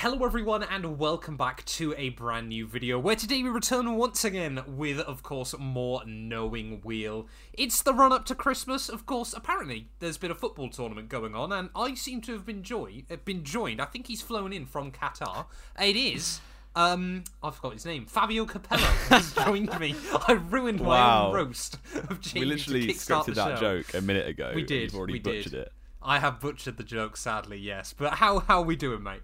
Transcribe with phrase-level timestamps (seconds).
[0.00, 4.24] Hello everyone and welcome back to a brand new video where today we return once
[4.24, 7.28] again with of course more Knowing Wheel.
[7.52, 11.34] It's the run up to Christmas, of course apparently there's been a football tournament going
[11.34, 14.54] on and I seem to have been, joy- uh, been joined, I think he's flown
[14.54, 15.44] in from Qatar.
[15.78, 16.40] It is
[16.74, 18.06] um, I forgot his name.
[18.06, 19.94] Fabio Capello has joined me.
[20.26, 21.76] I ruined my own roast
[22.08, 23.82] of Jamie We literally scripted that show.
[23.82, 24.52] joke a minute ago.
[24.54, 24.92] We did.
[24.92, 25.60] You've already we butchered did.
[25.60, 25.72] it.
[26.02, 27.92] I have butchered the joke, sadly, yes.
[27.92, 29.20] But how how are we doing, mate?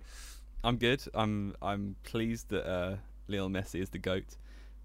[0.67, 1.03] I'm good.
[1.15, 2.97] I'm I'm pleased that uh,
[3.29, 4.37] Lionel Messi is the goat,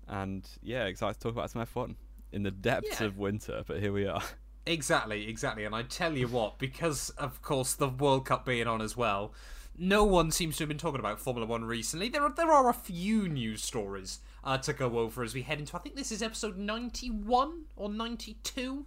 [0.08, 1.96] and yeah, excited to talk about some F1
[2.32, 3.08] in the depths Yeah.
[3.08, 3.64] of winter.
[3.68, 4.22] But here we are.
[4.68, 5.66] Exactly, exactly.
[5.66, 9.34] And I tell you what, because of course the World Cup being on as well,
[9.76, 12.10] no one seems to have been talking about Formula One recently.
[12.10, 15.58] There are there are a few news stories uh, to go over as we head
[15.58, 15.76] into.
[15.76, 18.86] I think this is episode ninety one or ninety two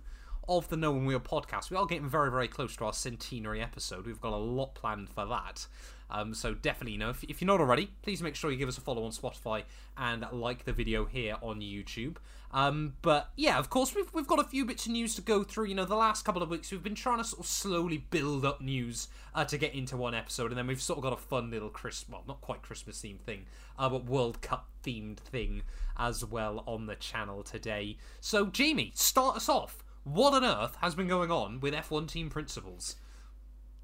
[0.48, 1.70] of the Knowing Wheel podcast.
[1.72, 4.06] We are getting very very close to our centenary episode.
[4.06, 5.66] We've got a lot planned for that.
[6.10, 8.68] Um, so definitely, you know, if, if you're not already, please make sure you give
[8.68, 9.64] us a follow on Spotify
[9.96, 12.16] and like the video here on YouTube.
[12.52, 15.42] Um, but yeah, of course, we've we've got a few bits of news to go
[15.42, 15.66] through.
[15.66, 18.44] You know, the last couple of weeks we've been trying to sort of slowly build
[18.44, 21.16] up news uh, to get into one episode, and then we've sort of got a
[21.16, 25.62] fun little Christmas, well, not quite Christmas themed thing, uh, but World Cup themed thing
[25.98, 27.96] as well on the channel today.
[28.20, 29.82] So, Jamie, start us off.
[30.04, 32.96] What on earth has been going on with F1 team principals?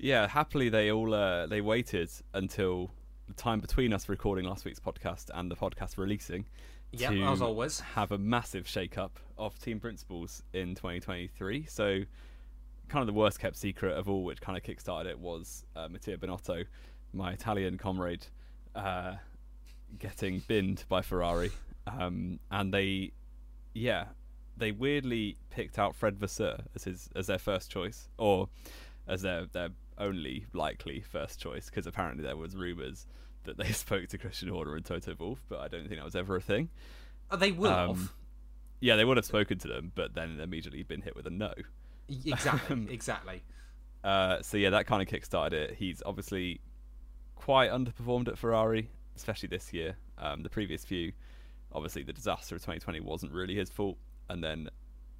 [0.02, 2.90] Yeah, happily they all uh, they waited until
[3.28, 6.46] the time between us recording last week's podcast and the podcast releasing.
[6.92, 7.80] Yeah, as always.
[7.80, 11.66] have a massive shake-up of team principals in 2023.
[11.66, 12.00] So,
[12.88, 15.88] kind of the worst kept secret of all, which kind of kickstarted it, was uh,
[15.88, 16.64] Matteo Binotto,
[17.12, 18.26] my Italian comrade,
[18.74, 19.16] uh,
[19.98, 21.52] getting binned by Ferrari,
[21.86, 23.12] um, and they,
[23.74, 24.06] yeah,
[24.56, 28.48] they weirdly picked out Fred Vasseur as his as their first choice, or
[29.06, 29.68] as their their
[30.00, 33.06] only likely first choice, because apparently there was rumours
[33.44, 36.16] that they spoke to Christian Horner and Toto Wolff, but I don't think that was
[36.16, 36.68] ever a thing.
[37.30, 38.12] Uh, they will Um, have.
[38.80, 41.52] Yeah, they would have spoken to them, but then immediately been hit with a no.
[42.24, 43.42] Exactly, exactly.
[44.02, 45.74] Uh, so yeah, that kind of kickstarted it.
[45.74, 46.60] He's obviously
[47.36, 49.96] quite underperformed at Ferrari, especially this year.
[50.18, 51.12] Um, the previous few,
[51.72, 53.98] obviously, the disaster of 2020 wasn't really his fault,
[54.30, 54.70] and then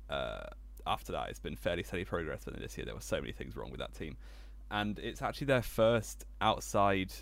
[0.09, 0.45] uh,
[0.87, 2.41] after that, it's been fairly steady progress.
[2.45, 4.17] But then this year, there were so many things wrong with that team,
[4.71, 7.13] and it's actually their first outside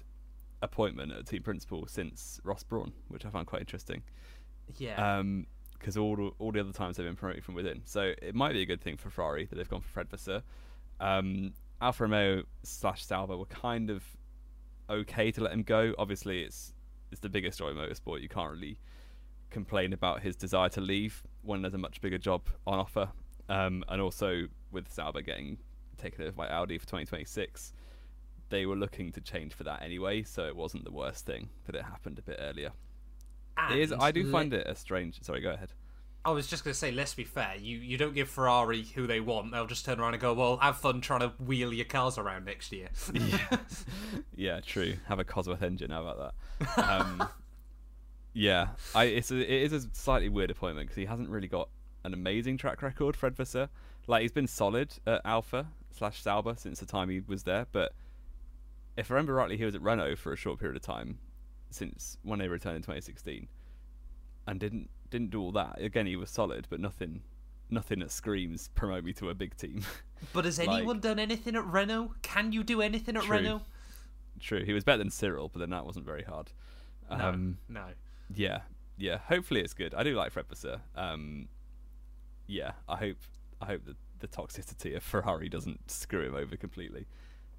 [0.62, 4.02] appointment at team principal since Ross Brawn, which I found quite interesting.
[4.76, 5.22] Yeah.
[5.78, 7.82] because all the, all the other times they've been promoted from within.
[7.84, 10.42] So it might be a good thing for Ferrari that they've gone for Fred Vasseur.
[11.00, 14.04] Um, Alfa Romeo slash Sauber were kind of
[14.90, 15.94] okay to let him go.
[15.96, 16.74] Obviously, it's
[17.10, 18.20] it's the biggest joy in motorsport.
[18.20, 18.78] You can't really
[19.50, 23.08] complain about his desire to leave when there's a much bigger job on offer.
[23.48, 25.58] Um, and also with Sauber getting
[25.98, 27.72] taken over by Audi for 2026,
[28.48, 30.22] they were looking to change for that anyway.
[30.22, 32.72] So it wasn't the worst thing that it happened a bit earlier.
[33.70, 33.92] It is.
[33.92, 35.22] I do find it a strange.
[35.22, 35.72] Sorry, go ahead.
[36.24, 37.54] I was just going to say, let's be fair.
[37.58, 39.50] You you don't give Ferrari who they want.
[39.52, 42.44] They'll just turn around and go, "Well, have fun trying to wheel your cars around
[42.44, 43.56] next year." yeah,
[44.36, 44.94] yeah, true.
[45.06, 45.90] Have a Cosworth engine.
[45.90, 46.34] How about that?
[46.88, 47.28] Um,
[48.32, 51.68] yeah, I it's a, it is a slightly weird appointment because he hasn't really got
[52.04, 53.16] an amazing track record.
[53.16, 53.68] Fred Vasseur,
[54.06, 57.92] like he's been solid at Alfa slash Sauber since the time he was there, but
[58.96, 61.18] if I remember rightly, he was at Renault for a short period of time
[61.70, 63.46] since when they returned in 2016,
[64.46, 65.80] and didn't didn't do all that.
[65.80, 67.22] Again, he was solid, but nothing.
[67.70, 69.82] Nothing that screams promote me to a big team.
[70.32, 72.14] but has Like- anyone done anything at Renault?
[72.22, 73.36] Can you do anything at True.
[73.36, 73.62] Renault?
[74.40, 76.50] True, he was better than Cyril, but then that wasn't very hard.
[77.10, 77.84] No, Um, no.
[78.34, 78.60] Yeah,
[78.96, 79.18] yeah.
[79.28, 79.92] Hopefully it's good.
[79.94, 80.80] I do like Fred Vasseur.
[80.96, 81.48] Um,
[82.46, 83.16] yeah, I hope
[83.60, 87.06] I hope that the toxicity of Ferrari doesn't screw him over completely.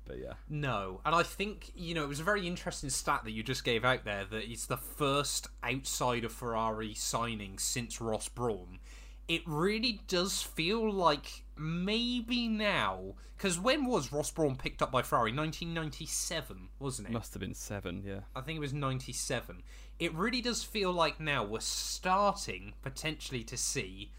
[0.05, 3.31] But yeah, No, and I think you know it was a very interesting stat that
[3.31, 8.27] you just gave out there that it's the first outside of Ferrari signing since Ross
[8.27, 8.79] Brawn.
[9.27, 15.03] It really does feel like maybe now because when was Ross Brawn picked up by
[15.03, 15.31] Ferrari?
[15.31, 17.11] 1997, wasn't it?
[17.13, 18.01] must have been seven.
[18.03, 19.61] Yeah, I think it was 97.
[19.99, 24.11] It really does feel like now we're starting potentially to see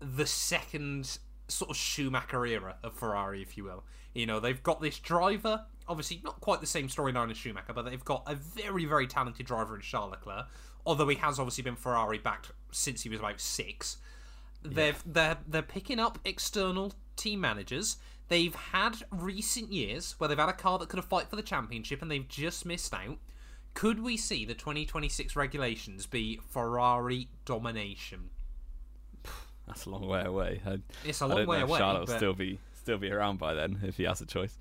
[0.00, 3.84] the second sort of Schumacher era of Ferrari, if you will.
[4.14, 7.84] You know, they've got this driver, obviously not quite the same storyline as Schumacher, but
[7.84, 10.46] they've got a very, very talented driver in Charles Leclerc,
[10.84, 13.98] although he has obviously been Ferrari backed since he was about six.
[14.62, 17.98] They've they're they're picking up external team managers.
[18.28, 21.42] They've had recent years where they've had a car that could have fight for the
[21.42, 23.18] championship and they've just missed out.
[23.74, 28.30] Could we see the 2026 regulations be Ferrari domination?
[29.66, 30.60] That's a long way away.
[30.66, 32.98] I, It's a long don't way know if away, Charlotte will but- still be still
[32.98, 34.56] be around by then if he has a choice.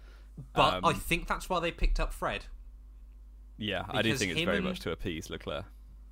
[0.54, 2.46] But Um, I think that's why they picked up Fred.
[3.58, 5.66] Yeah, I do Because think it's him very and- much to appease Leclerc.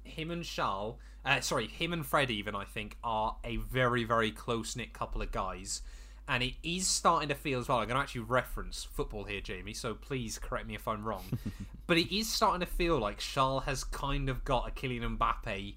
[0.03, 4.31] him and Charles, uh, sorry, him and Fred even I think are a very very
[4.31, 5.81] close knit couple of guys,
[6.27, 7.79] and it is starting to feel as well.
[7.79, 9.73] I'm going to actually reference football here, Jamie.
[9.73, 11.25] So please correct me if I'm wrong,
[11.87, 15.75] but it is starting to feel like Charles has kind of got a Kylian Mbappe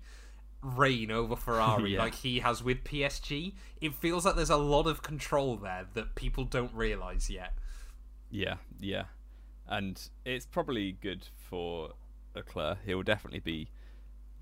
[0.76, 2.00] reign over Ferrari, Yeah.
[2.00, 3.54] like he has with PSG.
[3.80, 7.54] It feels like there's a lot of control there that people don't realize yet.
[8.30, 9.04] Yeah, yeah,
[9.68, 11.90] and it's probably good for
[12.34, 12.78] Leclerc.
[12.84, 13.68] He'll definitely be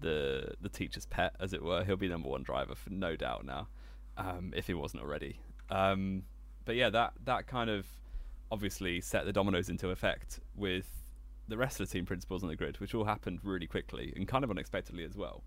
[0.01, 1.85] the the teacher's pet, as it were.
[1.85, 3.69] He'll be number one driver for no doubt now,
[4.17, 5.39] um, if he wasn't already.
[5.71, 6.23] Um,
[6.65, 7.87] but yeah, that that kind of
[8.51, 10.87] obviously set the dominoes into effect with
[11.49, 14.27] the rest of the team principals on the grid, which all happened really quickly and
[14.27, 15.43] kind of unexpectedly as well.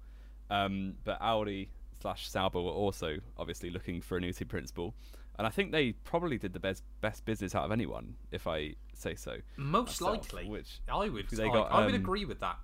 [0.49, 1.69] Um, but Audi
[2.01, 4.93] slash Sauber were also obviously looking for a new team principal,
[5.37, 8.75] and I think they probably did the best best business out of anyone, if I
[8.93, 9.37] say so.
[9.57, 12.57] Most myself, likely, which I would, they I, got, I would um, agree with that.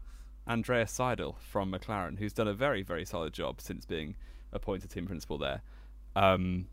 [0.47, 4.15] Andreas Seidl from McLaren, who's done a very very solid job since being
[4.51, 5.61] appointed team principal there.
[6.15, 6.67] Um,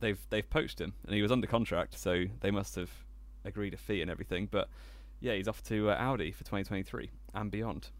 [0.00, 2.90] they've they've poached him, and he was under contract, so they must have
[3.44, 4.48] agreed a fee and everything.
[4.50, 4.68] But
[5.20, 7.90] yeah, he's off to uh, Audi for 2023 and beyond,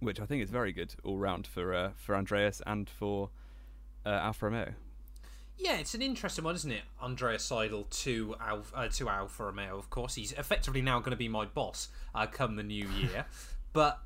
[0.00, 3.30] which I think is very good all round for uh, for Andreas and for
[4.04, 4.74] uh, Alfa Romeo.
[5.58, 6.82] Yeah, it's an interesting one, isn't it?
[7.00, 9.78] Andreas Seidl to Alf, uh, to Alfa Romeo.
[9.78, 13.24] Of course, he's effectively now going to be my boss uh, come the new year.
[13.72, 14.00] but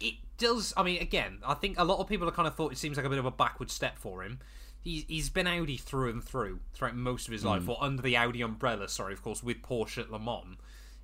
[0.00, 0.74] it does.
[0.76, 2.96] I mean, again, I think a lot of people have kind of thought it seems
[2.96, 4.40] like a bit of a backward step for him.
[4.82, 8.16] He's he's been Audi through and through throughout most of his life, or under the
[8.16, 8.88] Audi umbrella.
[8.88, 10.58] Sorry, of course, with Porsche at Le Mans.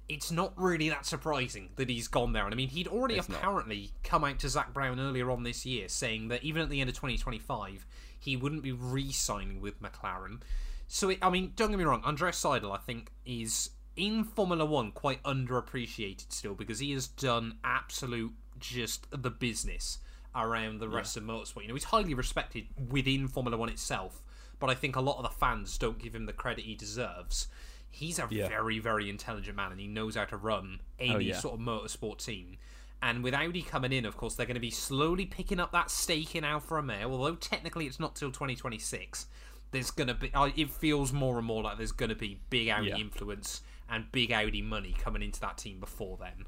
[0.08, 2.44] It's not really that surprising that he's gone there.
[2.44, 3.38] And I mean, he'd already It's not.
[3.38, 6.80] apparently come out to Zak Brown earlier on this year saying that even at the
[6.80, 7.86] end of 2025,
[8.18, 10.40] he wouldn't be re-signing with McLaren.
[10.86, 14.64] So, it, I mean, don't get me wrong, Andreas Seidl, I think, is in Formula
[14.64, 19.98] One quite underappreciated still because he has done absolute just the business
[20.34, 21.62] around the rest of motorsport.
[21.62, 24.22] You know, he's highly respected within Formula One itself,
[24.58, 27.48] but I think a lot of the fans don't give him the credit he deserves.
[27.90, 28.48] He's a Yeah.
[28.48, 31.38] very, very intelligent man, and he knows how to run any Oh, yeah.
[31.38, 32.56] sort of motorsport team.
[33.00, 35.90] And with Audi coming in, of course, they're going to be slowly picking up that
[35.90, 37.10] stake in Alfa Romeo.
[37.12, 39.26] Although technically it's not till 2026.
[39.70, 40.30] There's going to be.
[40.56, 42.96] It feels more and more like there's going to be big Audi Yeah.
[42.96, 46.46] influence and big Audi money coming into that team before then.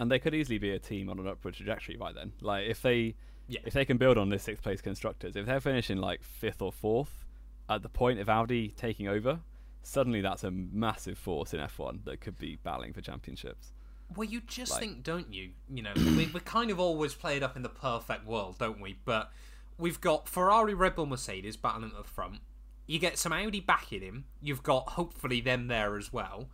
[0.00, 2.32] and they could easily be a team on an upward trajectory by then.
[2.40, 3.16] Like if they
[3.48, 3.58] Yeah.
[3.64, 6.70] if they can build on this sixth place constructors, if they're finishing like fifth or
[6.70, 7.24] fourth
[7.68, 9.40] at the point of Audi taking over,
[9.88, 13.72] suddenly that's a massive force in F1 that could be battling for championships.
[14.14, 15.50] Well, you just Like- think, don't you?
[15.72, 18.80] You know, we, we kind of always play it up in the perfect world, don't
[18.80, 18.98] we?
[19.04, 19.32] But
[19.78, 22.40] we've got Ferrari, Red Bull, Mercedes battling at the front.
[22.86, 24.24] You get some Audi backing him.
[24.40, 26.48] You've got hopefully them there as well.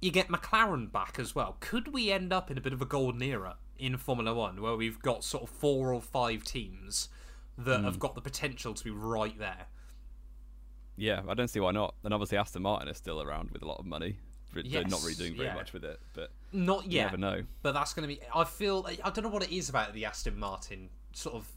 [0.00, 1.56] You get McLaren back as well.
[1.60, 4.76] Could we end up in a bit of a golden era in Formula One where
[4.76, 7.08] we've got sort of four or five teams
[7.58, 7.84] that Hmm.
[7.84, 9.66] have got the potential to be right there?
[10.96, 11.94] Yeah, I don't see why not.
[12.04, 14.16] And obviously Aston Martin is still around with a lot of money.
[14.54, 15.54] They're not really doing very yeah.
[15.54, 17.04] much with it, but Not you yet.
[17.06, 17.42] never know.
[17.62, 18.20] But that's going to be.
[18.34, 18.86] I feel.
[19.02, 21.48] I don't know what it is about the Aston Martin sort of.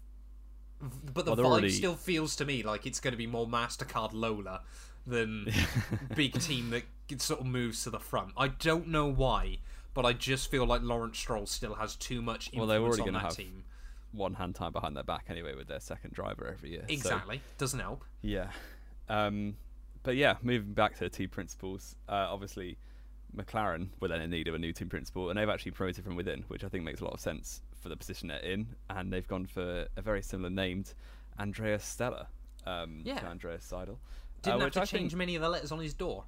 [1.14, 3.46] But the Well, vibe already- still feels to me like it's going to be more
[3.48, 4.62] Mastercard Lola
[5.06, 5.52] than
[6.16, 8.32] big team that sort of moves to the front.
[8.38, 9.60] I don't know why,
[9.94, 13.02] but I just feel like Lawrence Stroll still has too much Well, influence they're already
[13.10, 13.64] on that have team.
[14.14, 16.86] One hand time behind their back anyway with their second driver every year.
[16.88, 18.04] so- Exactly, doesn't help.
[18.22, 18.52] Yeah.
[19.10, 19.56] Um,
[20.04, 22.78] but yeah, moving back to the team principals, uh, obviously
[23.36, 26.16] McLaren were then in need of a new team principal, and they've actually promoted from
[26.16, 28.68] within, which I think makes a lot of sense for the position they're in.
[28.90, 30.94] And they've gone for a very similar named
[31.40, 32.28] Andreas Stella
[32.66, 33.20] um, Yeah.
[33.20, 33.98] to Andreas Seidl.
[34.42, 36.24] Didn't uh, have to I change think- many of the letters on his door.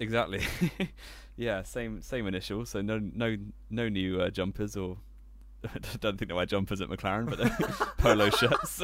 [0.00, 0.40] Exactly.
[1.36, 2.70] yeah, same same initials.
[2.70, 3.36] So no no
[3.70, 4.96] no new uh, jumpers or
[5.64, 7.38] I don't think they wear jumpers at McLaren, but
[7.98, 8.82] polo shirts.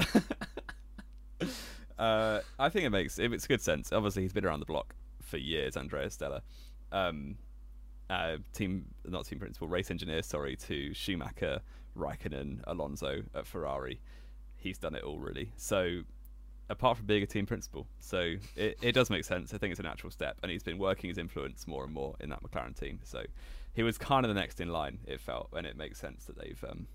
[1.99, 3.93] Uh, I think it makes it makes good sense.
[3.93, 5.77] Obviously, he's been around the block for years.
[5.77, 6.43] Andrea Stella,
[6.93, 7.37] um,
[8.11, 10.23] uh, team not team principal, race engineer.
[10.23, 11.61] Sorry to Schumacher,
[11.97, 14.01] Raikkonen, Alonso at Ferrari.
[14.57, 15.53] He's done it all really.
[15.57, 16.03] So
[16.71, 17.87] apart from being a team principal.
[17.99, 19.55] So it, it does make sense.
[19.55, 22.15] I think it's a natural step, and he's been working his influence more and more
[22.21, 23.01] in that McLaren team.
[23.05, 23.23] So
[23.75, 24.99] he was kind of the next in line.
[25.07, 26.87] It felt, and it makes sense that they've um,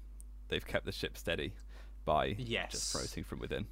[0.50, 1.54] they've kept the ship steady
[2.06, 2.72] by Yes.
[2.72, 3.66] just promoting from within.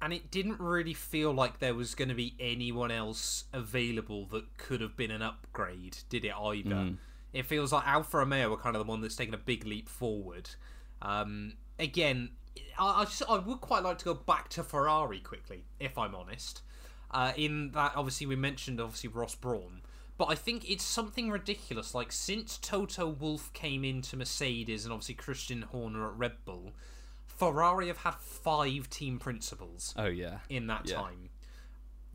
[0.00, 4.56] And it didn't really feel like there was going to be anyone else available that
[4.58, 6.70] could have been an upgrade, did it either?
[6.70, 6.96] Mm.
[7.32, 9.88] It feels like Alfa Romeo were kind of the one that's taken a big leap
[9.88, 10.50] forward.
[11.02, 12.30] Um, again,
[12.78, 16.14] I, I, just, I would quite like to go back to Ferrari quickly, if I'm
[16.14, 16.62] honest.
[17.10, 19.80] Uh, in that, obviously, we mentioned obviously Ross Brawn,
[20.18, 21.94] but I think it's something ridiculous.
[21.94, 26.72] Like since Toto Wolff came into Mercedes and obviously Christian Horner at Red Bull,
[27.36, 30.38] Ferrari have had five team principals Oh yeah.
[30.48, 30.96] in that Yeah.
[30.96, 31.30] time.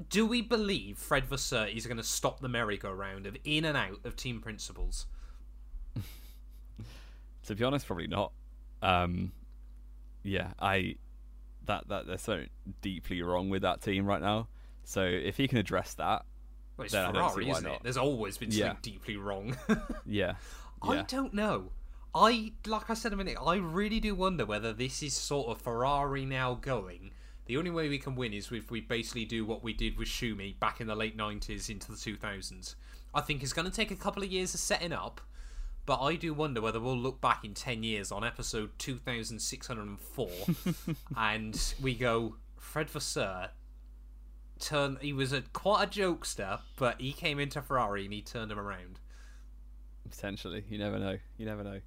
[0.10, 4.00] Do we believe Fred Vasseur is going to stop the merry-go-round of in and out
[4.04, 5.06] of team principals?
[7.46, 8.32] To be honest, probably not.
[8.84, 9.32] Um,
[10.24, 10.96] yeah, I
[11.66, 12.46] that that they're so
[12.82, 14.48] deeply wrong with that team right now.
[14.84, 16.24] So if he can address that,
[16.78, 17.70] Well, it's Ferrari, isn't it?
[17.70, 17.84] not.
[17.84, 18.68] There's always been Yeah.
[18.68, 19.58] something deeply wrong.
[20.06, 20.36] yeah,
[20.84, 21.72] I don't know.
[22.14, 23.38] I like I said a minute.
[23.44, 27.12] I really do wonder whether this is sort of Ferrari now going.
[27.46, 30.08] The only way we can win is if we basically do what we did with
[30.08, 32.76] Schumi back in the late nineties into the two thousands.
[33.14, 35.22] I think it's going to take a couple of years of setting up,
[35.86, 39.40] but I do wonder whether we'll look back in ten years on episode two thousand
[39.40, 40.32] six hundred and four,
[41.18, 43.50] and we go Fred Vasseur.
[44.60, 44.98] Turn.
[45.02, 48.60] He was a quite a jokester, but he came into Ferrari and he turned him
[48.60, 49.00] around.
[50.10, 50.64] potentially.
[50.70, 51.18] You never know.
[51.38, 51.80] You never know.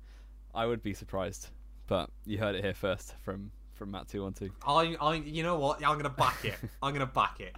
[0.55, 1.49] I would be surprised,
[1.87, 4.51] but you heard it here first from from Matt two one two.
[4.67, 5.85] I, I, you know what?
[5.85, 6.55] I'm gonna back it.
[6.83, 7.55] I'm gonna back it.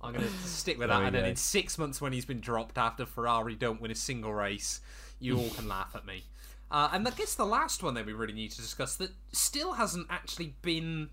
[0.00, 1.02] I'm gonna stick with that.
[1.02, 4.32] And then in six months, when he's been dropped after Ferrari don't win a single
[4.32, 4.80] race,
[5.20, 6.24] you all can laugh at me.
[6.70, 9.72] Uh, and I guess the last one that we really need to discuss that still
[9.72, 11.08] hasn't actually been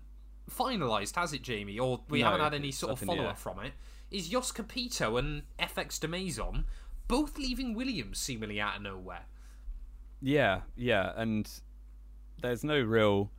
[0.50, 1.78] finalised, has it, Jamie?
[1.78, 3.72] Or we No, haven't had any sort of follow up from it.
[4.10, 6.64] Is Jos Capito and FX Demaison
[7.08, 9.24] both leaving Williams seemingly out of nowhere?
[10.20, 11.48] Yeah, yeah, and
[12.40, 13.30] there's no real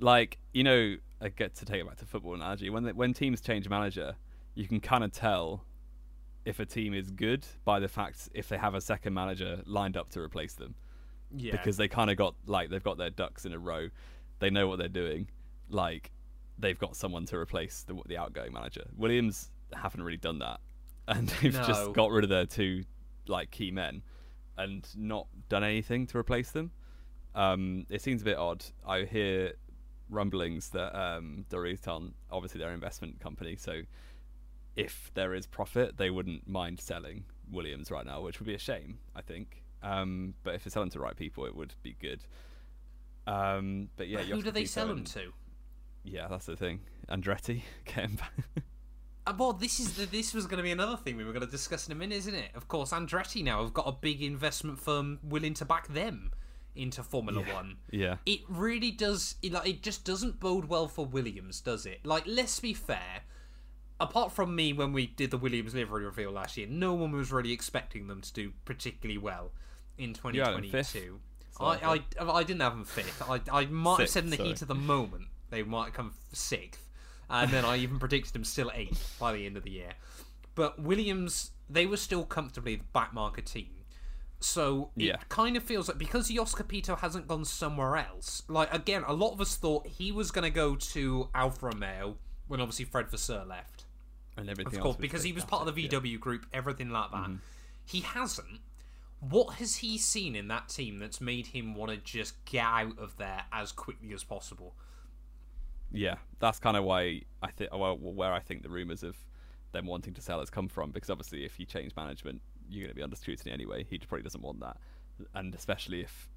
[0.00, 0.96] like you know.
[1.22, 2.70] I get to take it back to football analogy.
[2.70, 4.14] When the, when teams change manager,
[4.54, 5.64] you can kind of tell
[6.46, 9.98] if a team is good by the fact if they have a second manager lined
[9.98, 10.74] up to replace them.
[11.36, 13.88] Yeah, because they kind of got like they've got their ducks in a row.
[14.38, 15.28] They know what they're doing.
[15.68, 16.10] Like
[16.58, 18.84] they've got someone to replace the, the outgoing manager.
[18.96, 20.60] Williams haven't really done that,
[21.08, 21.64] and they've No.
[21.64, 22.84] just got rid of their two
[23.28, 24.02] like key men
[24.62, 26.70] and not done anything to replace them.
[27.34, 28.64] Um, it seems a bit odd.
[28.86, 29.52] I hear
[30.08, 33.82] rumblings that um, Dorilton, obviously their investment company, so
[34.76, 38.58] if there is profit, they wouldn't mind selling Williams right now, which would be a
[38.58, 39.62] shame, I think.
[39.82, 42.20] Um, but if it's selling to the right people, it would be good.
[43.26, 45.32] Um, but yeah, But who do they sell them to?
[46.04, 46.80] Yeah, that's the thing.
[47.08, 48.32] Andretti, get him back.
[48.56, 48.60] Uh,
[49.30, 51.44] Uh, well, this is the, this was going to be another thing we were going
[51.44, 52.50] to discuss in a minute, isn't it?
[52.54, 56.32] Of course, Andretti now have got a big investment firm willing to back them
[56.74, 57.76] into Formula One.
[57.90, 59.36] yeah, It really does.
[59.42, 62.04] It, like, it just doesn't bode well for Williams, does it?
[62.04, 63.22] Like, let's be fair.
[63.98, 67.30] Apart from me, when we did the Williams livery reveal last year, no one was
[67.30, 69.52] really expecting them to do particularly well
[69.98, 70.92] in You had fifth.
[70.94, 71.20] 2022.
[71.60, 73.22] I, I, I didn't have them fifth.
[73.28, 74.48] I, I might have said in the sorry.
[74.48, 76.88] heat of the moment they might come sixth,
[77.30, 79.92] and then I even predicted them still eighth by the end of the year.
[80.54, 83.68] But Williams, they were still comfortably the backmarker team.
[84.40, 85.16] So it Yeah.
[85.28, 88.42] kind of feels like because Jos Capito hasn't gone somewhere else.
[88.48, 92.16] Like again, a lot of us thought he was going to go to Alfa Romeo
[92.48, 93.84] when obviously Fred Vasseur left
[94.36, 95.88] and everything of course, because he was part of the yeah.
[95.90, 97.32] VW group, everything like Mm-hmm.
[97.34, 97.40] that.
[97.84, 98.60] He hasn't.
[99.20, 102.98] What has he seen in that team that's made him want to just get out
[102.98, 104.74] of there as quickly as possible?
[105.92, 109.16] Yeah, that's kind of why I think well, where I think the rumors of
[109.72, 110.90] them wanting to sell has come from.
[110.90, 113.84] Because obviously, if you change management, you're going to be under scrutiny anyway.
[113.88, 114.76] He probably doesn't want that,
[115.34, 116.28] and especially if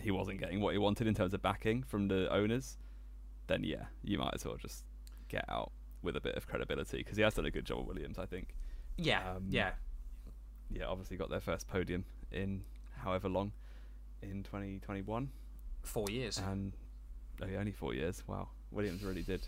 [0.00, 2.78] he wasn't getting what he wanted in terms of backing from the owners,
[3.48, 4.84] then yeah, you might as well just
[5.28, 7.86] get out with a bit of credibility because he has done a good job at
[7.86, 8.18] Williams.
[8.18, 8.54] I think.
[8.96, 9.72] Yeah, Um, yeah.
[10.70, 12.62] Yeah, obviously got their first podium in
[12.96, 13.52] however long
[14.22, 15.30] in 2021,
[15.82, 16.38] Four years.
[16.38, 16.72] and
[17.42, 18.22] oh, yeah, only four years.
[18.26, 19.46] Wow, Williams really did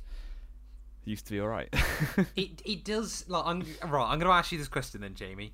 [1.04, 1.68] used to be all right.
[2.36, 4.04] it it does like I'm right.
[4.04, 5.52] I'm going to ask you this question then, Jamie.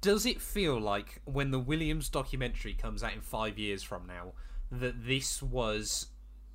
[0.00, 4.32] Does it feel like when the Williams documentary comes out in five years from now
[4.70, 6.06] that this was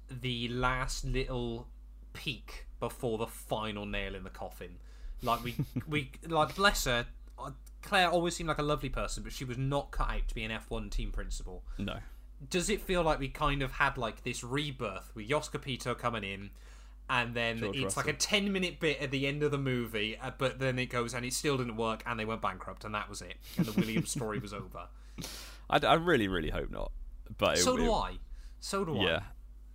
[0.10, 1.68] the last little
[2.14, 4.78] peak before the final nail in the coffin?
[5.22, 5.56] Like we
[5.88, 7.06] we like bless her.
[7.38, 10.36] uh, Claire always seemed like a lovely person, but she was not cut out to
[10.36, 11.64] be an F1 team principal.
[11.78, 11.98] no,
[12.50, 16.24] Does it feel like we kind of had like this rebirth with Jos Capito coming
[16.24, 16.50] in,
[17.10, 20.18] and then George it's like a ten minute bit at the end of the movie,
[20.22, 22.94] uh, but then it goes and it still didn't work, and they went bankrupt, and
[22.96, 24.88] that was it, and the Williams story was over.
[25.70, 26.92] I, d- I really, really hope not.
[27.38, 28.12] But it- So do it- I.
[28.60, 29.04] So do I.
[29.06, 29.20] Yeah,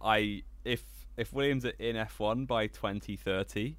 [0.02, 0.82] I if
[1.16, 3.76] if Williams are in F1 by 2030,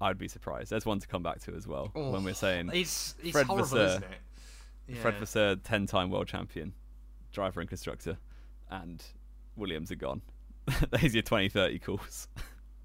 [0.00, 0.70] I'd be surprised.
[0.70, 1.98] There's one to come back to as well I.
[1.98, 3.84] when we're saying it's it's Fred horrible, Vasseur.
[3.86, 4.18] isn't it?
[4.88, 5.00] Yeah.
[5.02, 6.72] Fred Vasseur, 10-time world champion,
[7.32, 8.18] driver and constructor,
[8.70, 9.02] and
[9.56, 10.22] Williams are gone.
[10.90, 12.28] There's your 2030 calls.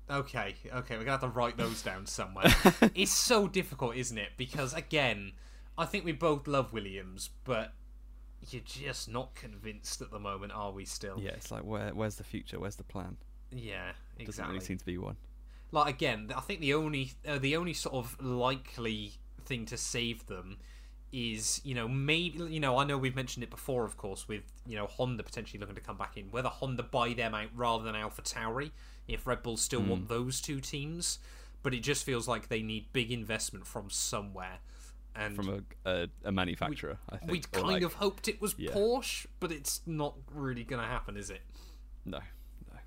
[0.10, 2.54] Okay, okay, we're gonna have to write those down somewhere.
[2.94, 4.30] it's so difficult, isn't it?
[4.38, 5.32] Because again,
[5.78, 7.74] I think we both love Williams, but
[8.50, 10.86] you're just not convinced at the moment, are we?
[10.86, 12.60] Still, Yeah, it's like where where's the future?
[12.60, 13.18] Where's the plan?
[13.52, 14.26] yeah, exactly.
[14.26, 15.18] Doesn't really seem to be one.
[15.72, 19.14] like again, I think the only uh, the only sort of likely
[19.46, 20.58] thing to save them
[21.18, 24.44] is you know maybe you know I know we've mentioned it before, of course, with
[24.68, 26.26] you know Honda potentially looking to come back in.
[26.32, 28.72] Whether Honda buy them out rather than Alpha Tauri,
[29.08, 31.20] if Red Bull still want those two teams,
[31.64, 34.58] but it just feels like they need big investment from somewhere.
[35.18, 37.32] And From a a, a manufacturer, I think.
[37.32, 38.72] we'd kind like- of hoped it was yeah.
[38.72, 41.40] Porsche, but it's not really going to happen, is it?
[42.04, 42.18] No,
[42.70, 42.78] no.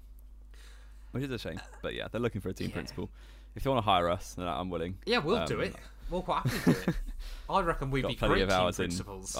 [1.12, 1.58] Which is a shame.
[1.80, 2.74] But yeah, they're looking for a team Yeah.
[2.74, 3.08] principal.
[3.54, 4.98] If they want to hire us, then I'm willing.
[5.06, 5.72] Yeah, we'll do Um,
[6.10, 6.94] We'll quite happily do it.
[7.50, 8.90] I reckon we'd Got be plenty great of hours in.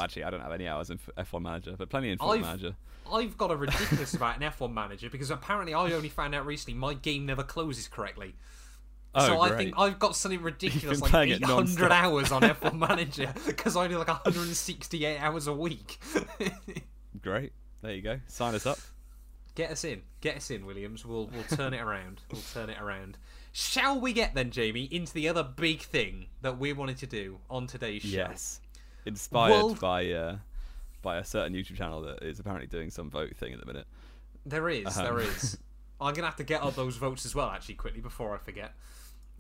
[0.01, 2.43] Actually, I don't have any hours in F- F1 Manager, but plenty in Football I've-
[2.43, 2.77] Manager.
[3.11, 6.79] I've got a ridiculous amount in F1 manager because apparently I only found out recently
[6.79, 8.35] my game never closes correctly.
[9.15, 11.91] Oh, so I think I've got something ridiculous like playing 800 non-stop.
[11.91, 15.99] hours on F1 manager because I do like 168 hours a week.
[17.23, 17.53] Great.
[17.81, 18.21] There you go.
[18.27, 18.79] Sign us up.
[19.55, 20.03] Get us in.
[20.21, 21.05] Get us in, Williams.
[21.07, 22.21] We'll we'll turn it around.
[22.31, 23.17] We'll turn it around.
[23.62, 27.41] Shall we get then, Jamie, into the other big thing that we wanted to do
[27.50, 28.09] on today's show?
[28.09, 28.61] Yes.
[29.05, 30.37] Inspired World- by uh,
[31.03, 33.88] by a certain YouTube channel that is apparently doing some vote thing at the minute.
[34.47, 35.03] There is, Uh-huh.
[35.03, 35.59] there is.
[36.00, 38.75] I'm gonna have to get up those votes as well, actually, quickly before I forget.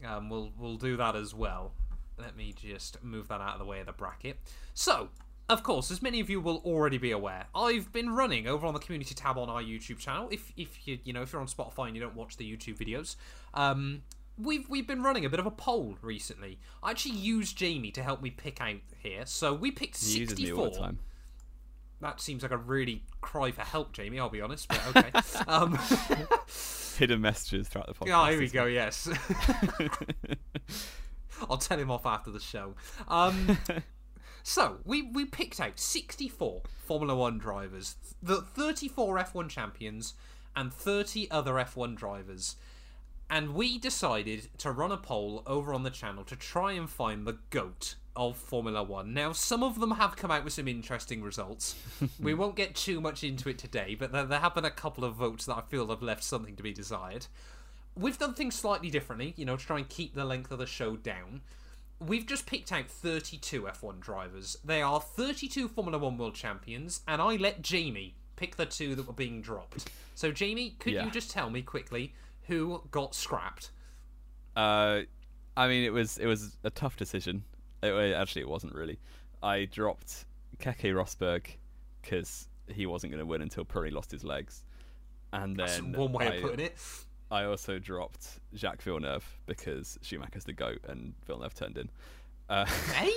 [0.04, 1.70] Um, we'll we'll do that as well.
[2.18, 4.40] Let me just move that out of the way of the bracket.
[4.74, 5.10] So,
[5.48, 8.74] of course, as many of you will already be aware, I've been running over on
[8.74, 10.28] the community tab on our YouTube channel.
[10.30, 12.76] If if you you know if you're on Spotify and you don't watch the YouTube
[12.78, 13.16] videos,
[13.54, 14.02] um,
[14.36, 16.58] we've we've been running a bit of a poll recently.
[16.82, 19.24] I actually used Jamie to help me pick out here.
[19.26, 20.98] So we picked He uses me 64 all the time.
[22.00, 24.18] that seems like a really cry for help, Jamie.
[24.18, 25.10] I'll be honest, but okay.
[25.48, 25.78] um,
[26.98, 28.26] Hidden messages throughout the podcast.
[28.26, 28.66] oh, here we go.
[28.66, 29.08] Yes,
[31.48, 32.74] I'll tell him off after the show.
[33.06, 33.56] Um,
[34.48, 40.14] so we we picked out 64 Formula One drivers, the 34 F1 champions,
[40.56, 42.56] and 30 other F1 drivers.
[43.28, 47.26] And we decided to run a poll over on the channel to try and find
[47.26, 49.12] the GOAT of Formula One.
[49.12, 51.76] Now, some of them have come out with some interesting results.
[52.18, 55.04] we won't get too much into it today, but there, there have been a couple
[55.04, 57.26] of votes that I feel have left something to be desired.
[57.94, 60.66] We've done things slightly differently, you know, to try and keep the length of the
[60.66, 61.42] show down.
[62.00, 64.56] We've just picked out 32 F1 drivers.
[64.64, 69.06] They are 32 Formula One world champions, and I let Jamie pick the two that
[69.06, 69.90] were being dropped.
[70.14, 71.04] So, Jamie, could Yeah.
[71.04, 73.70] you just tell me quickly who got scrapped?
[74.54, 75.02] Uh,
[75.56, 77.42] I mean, it was it was a tough decision.
[77.82, 78.98] It, actually, it wasn't really.
[79.42, 80.24] I dropped
[80.58, 81.46] Keke Rosberg
[82.02, 84.62] because he wasn't going to win until Pironi lost his legs,
[85.32, 86.76] and That's then one way I, of putting it.
[87.30, 91.90] I also dropped Jacques Villeneuve because Schumacher's the goat and Villeneuve turned in.
[92.48, 92.64] Uh,
[92.94, 93.10] Hey,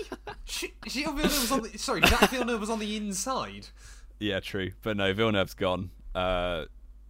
[0.46, 2.02] Sh- Gilles Villeneuve was on the sorry.
[2.02, 3.68] Jacques Villeneuve was on the inside.
[4.20, 5.92] yeah, true, but no, Villeneuve's gone.
[6.14, 6.66] Uh,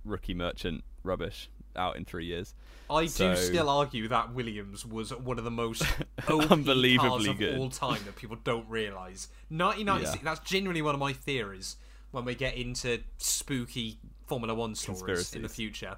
[0.05, 2.53] rookie merchant, rubbish, out in three years.
[2.89, 5.83] I So- do still argue that Williams was one of the most
[6.27, 7.57] Unbelievably cars of good.
[7.57, 9.29] all time that people don't realise.
[9.49, 10.15] 1996.
[10.17, 10.21] Yeah.
[10.23, 11.77] That's genuinely one of my theories
[12.11, 15.97] when we get into spooky Formula One stories in the future.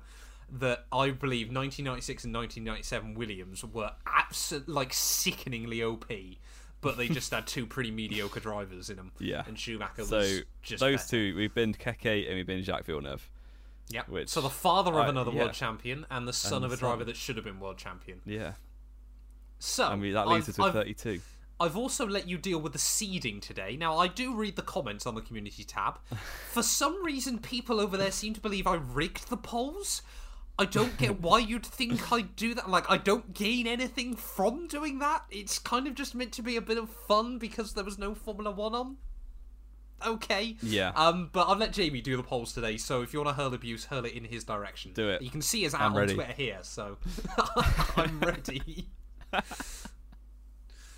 [0.59, 6.05] That I believe 1996 and 1997 Williams were absolutely like sickeningly OP,
[6.79, 9.11] but they just had two pretty mediocre drivers in them.
[9.19, 9.43] Yeah.
[9.47, 11.09] and Schumacher So was just those better.
[11.09, 13.27] two, we've been Keke and we've been Jacques Villeneuve.
[13.89, 14.09] Yep.
[14.09, 15.39] which so the father of I- another yeah.
[15.39, 18.21] world champion and the son And of a driver that should have been world champion.
[18.25, 18.53] Yeah,
[19.59, 21.19] So I mean that leads us I've- 32.
[21.59, 23.77] I've also let you deal with the seeding today.
[23.77, 25.99] Now, I do read the comments on the community tab.
[26.51, 30.01] For some reason, people over there seem to believe I rigged the polls.
[30.57, 32.69] I don't get why you'd think I'd do that.
[32.69, 35.25] Like, I don't gain anything from doing that.
[35.31, 38.13] It's kind of just meant to be a bit of fun because there was no
[38.13, 38.97] Formula One on.
[40.05, 40.57] Okay.
[40.61, 40.91] Yeah.
[40.95, 43.53] Um, but I've let Jamie do the polls today, so if you want to hurl
[43.53, 44.91] abuse, hurl it in his direction.
[44.93, 45.21] Do it.
[45.21, 46.13] You can see his out on ready.
[46.13, 46.97] Twitter here, so
[47.95, 48.87] I'm ready.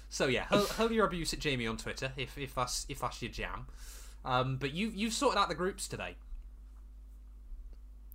[0.10, 3.22] So yeah, hurl, hurl your abuse at Jamie on Twitter if if that's if that's
[3.22, 3.68] your jam.
[4.24, 6.15] Um, but you you've sorted out the groups today.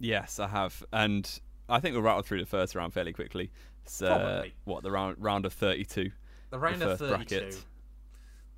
[0.00, 1.30] Yes, I have, and
[1.68, 3.50] I think we'll rattle through the first round fairly quickly.
[3.84, 4.54] So, Probably.
[4.64, 6.10] what the round round of 32?
[6.50, 7.38] The round of first thirty-two.
[7.40, 7.64] bracket.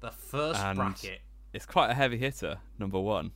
[0.00, 1.20] The first And bracket.
[1.52, 2.58] It's quite a heavy hitter.
[2.78, 3.32] Number one,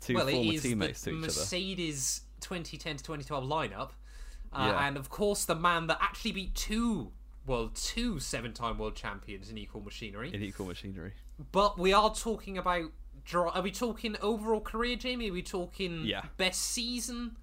[0.00, 1.26] two Well, former teammates the to each other.
[1.26, 3.90] Mercedes 2010 to 2012 lineup,
[4.52, 4.86] uh, Yeah.
[4.86, 7.12] and of course the man that actually beat two
[7.46, 10.32] well two seven-time world champions in equal machinery.
[10.34, 11.14] In equal machinery.
[11.52, 12.90] But we are talking about.
[13.34, 15.30] Are we talking overall career, Jamie?
[15.30, 16.22] Are we talking Yeah.
[16.36, 17.36] best season?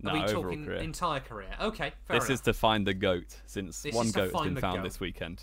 [0.00, 0.78] No, Are we overall talking career.
[0.78, 1.54] entire career?
[1.60, 2.34] Okay, fair This enough.
[2.34, 4.82] is to find the goat, since This one goat has been found goat.
[4.84, 5.42] this weekend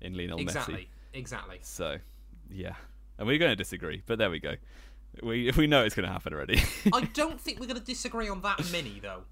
[0.00, 0.74] in Lionel Exactly.
[0.74, 0.78] Messi.
[0.78, 0.88] exactly.
[1.14, 1.58] Exactly.
[1.62, 1.98] So,
[2.50, 2.74] yeah,
[3.18, 4.54] and we're going to disagree, but there we go.
[5.22, 6.62] We we know it's going to happen already.
[6.92, 9.24] I don't think we're going to disagree on that many though.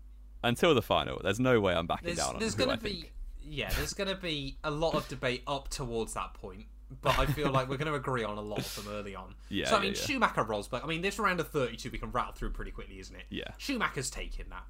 [0.43, 2.91] Until the final, there's no way I'm backing There's, down on there's going to be,
[2.91, 3.13] think.
[3.43, 6.67] yeah, there's going to be a lot of debate up towards that point.
[7.03, 9.35] But I feel like we're going to agree on a lot of them early on.
[9.49, 10.01] Yeah, So I mean, yeah.
[10.01, 10.85] Schumacher, Rosberg.
[10.85, 13.25] I mean, this round of 32 we can rattle through pretty quickly, isn't it?
[13.29, 13.45] Yeah.
[13.59, 14.65] Schumacher's taken that.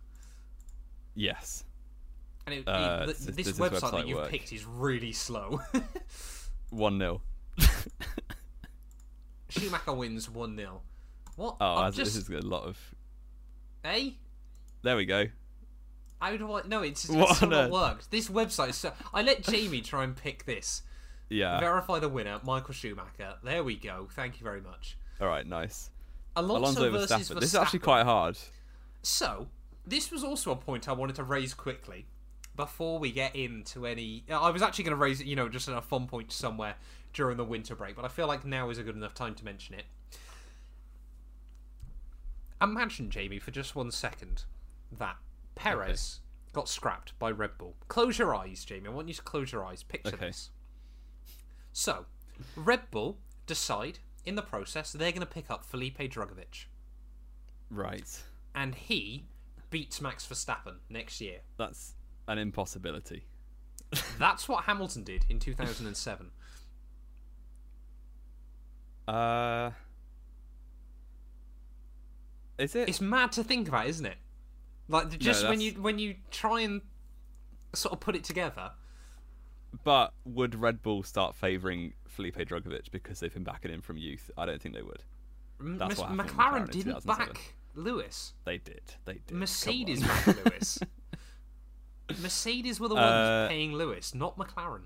[1.14, 1.64] Yes.
[2.46, 4.30] And it, Uh, it- this does website, this that you've work?
[4.30, 5.60] picked is really slow.
[6.70, 7.20] One 0
[9.48, 10.80] Schumacher wins 1 0.
[11.36, 11.56] What?
[11.60, 12.14] Oh, I'm just.
[12.14, 12.78] this is a lot of.
[13.84, 14.10] Eh?
[14.82, 15.26] There we go.
[16.20, 16.62] How do I.
[16.66, 18.10] No, it's, it's What still not worked.
[18.10, 18.92] This website so.
[19.12, 20.82] I let Jamie try and pick this.
[21.28, 21.58] Yeah.
[21.60, 23.34] Verify the winner, Michael Schumacher.
[23.42, 24.08] There we go.
[24.12, 24.96] Thank you very much.
[25.20, 25.46] All right.
[25.46, 25.90] Nice.
[26.36, 27.18] Alonso, Alonso versus Verstappen.
[27.36, 27.40] Verstappen.
[27.40, 28.38] This is actually quite hard.
[29.02, 29.48] So,
[29.86, 32.06] this was also a point I wanted to raise quickly
[32.54, 34.24] before we get into any.
[34.30, 36.74] I was actually going to raise it, you know, just a fun point somewhere
[37.12, 39.44] during the winter break, but I feel like now is a good enough time to
[39.44, 39.84] mention it.
[42.60, 44.44] Imagine, Jamie, for just one second,
[44.98, 45.16] that
[45.54, 46.20] Perez
[46.52, 47.74] got scrapped by Red Bull.
[47.88, 48.88] Close your eyes, Jamie.
[48.88, 49.82] I want you to close your eyes.
[49.82, 50.26] Picture Okay.
[50.26, 50.50] this.
[51.78, 52.06] So,
[52.56, 56.64] Red Bull decide in the process they're going to pick up Felipe Drugovich
[57.70, 58.22] Right.
[58.54, 59.26] and he
[59.68, 61.40] beats Max Verstappen next year.
[61.58, 61.92] That's
[62.28, 63.26] an impossibility.
[64.18, 66.30] That's what Hamilton did in 2007.
[69.06, 69.72] Uh.
[72.56, 72.88] Is it?
[72.88, 74.16] It's mad to think about, isn't it?
[74.88, 76.80] Like just when you when you try and
[77.74, 78.70] sort of put it together.
[79.84, 84.30] But would Red Bull start favouring Felipe Drugovich because they've been backing him from youth?
[84.36, 85.02] I don't think they would.
[85.60, 87.26] That's Mis- what McLaren McLaren didn't 2007.
[87.26, 88.34] back Lewis.
[88.44, 88.82] They did.
[89.04, 89.32] They did.
[89.36, 90.78] Mercedes backed Lewis.
[92.22, 94.82] Mercedes were the ones Uh, paying Lewis, not McLaren.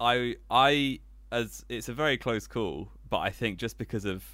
[0.00, 4.24] I I as it's a very close call, but I think just because of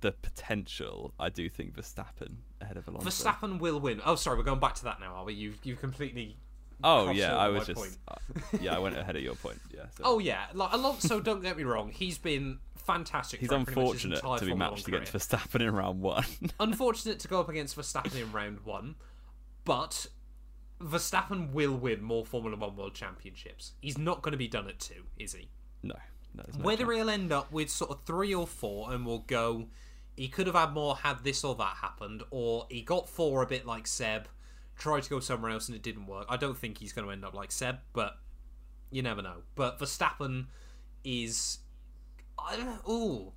[0.00, 3.08] the potential, I do think Verstappen ahead of Alonso.
[3.08, 4.00] Verstappen will win.
[4.04, 5.34] Oh, sorry, we're going back to that now, are we?
[5.34, 6.38] You've you've completely.
[6.84, 8.14] Oh yeah, I was just uh,
[8.60, 9.60] yeah, I went ahead of your point.
[9.74, 9.84] Yeah.
[9.96, 10.02] So.
[10.04, 11.20] Oh yeah, like Alonso.
[11.20, 13.40] don't get me wrong, he's been fantastic.
[13.40, 15.20] He's throughout pretty much his unfortunate to be matched against career.
[15.20, 16.24] Verstappen in round one.
[16.60, 18.94] Unfortunate to go up against Verstappen in round one,
[19.64, 20.06] but
[20.80, 23.72] Verstappen will win more Formula One World Championships.
[23.80, 25.48] He's not going to be done at two, is he?
[25.82, 25.96] no,
[26.34, 26.44] no.
[26.56, 26.96] no Whether chance.
[26.96, 29.68] he'll end up with sort of three or four, and we'll go.
[30.16, 33.46] He could have had more had this or that happened, or he got four a
[33.46, 34.28] bit like Seb,
[34.78, 36.26] tried to go somewhere else and it didn't work.
[36.28, 38.18] I don't think he's going to end up like Seb, but
[38.90, 39.42] you never know.
[39.54, 40.46] But Verstappen
[41.04, 41.58] is,
[42.38, 42.92] I don't know.
[42.92, 43.32] Ooh,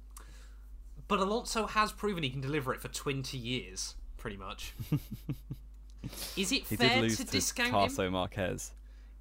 [1.08, 4.74] but Alonso has proven he can deliver it for twenty years, pretty much.
[6.38, 7.76] is it he fair did lose to to discount him?
[7.76, 8.72] Carso Marquez.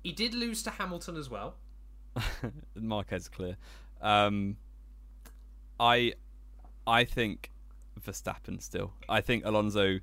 [0.03, 1.57] He did lose to Hamilton as well.
[2.75, 3.57] Marquez clear.
[4.01, 4.57] Um,
[5.79, 6.15] I
[6.87, 7.51] I think
[8.01, 8.93] Verstappen still.
[9.09, 9.99] I think Alonso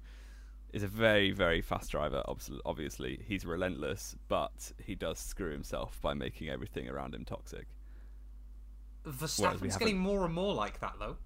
[0.78, 2.24] is a very very fast driver.
[2.66, 7.68] Obviously, he's relentless, but he does screw himself by making everything around him toxic.
[9.06, 11.18] Verstappen's getting more and more like that, though.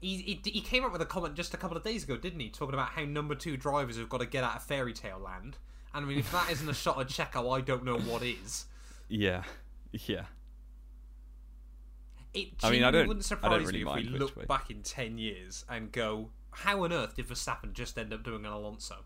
[0.00, 2.40] He, he, he came up with a comment just a couple of days ago, didn't
[2.40, 2.50] he?
[2.50, 5.56] Talking about how number two drivers have got to get out of fairy tale land.
[5.94, 8.66] And I mean, if that isn't a shot at Checo, I don't know what is.
[9.08, 9.44] Yeah,
[9.92, 10.24] yeah.
[12.34, 14.44] It I mean, I don't- wouldn't I surprise don't really me if we look way.
[14.46, 18.44] back in 10 years and go, how on earth did Verstappen just end up doing
[18.44, 18.96] an Alonso?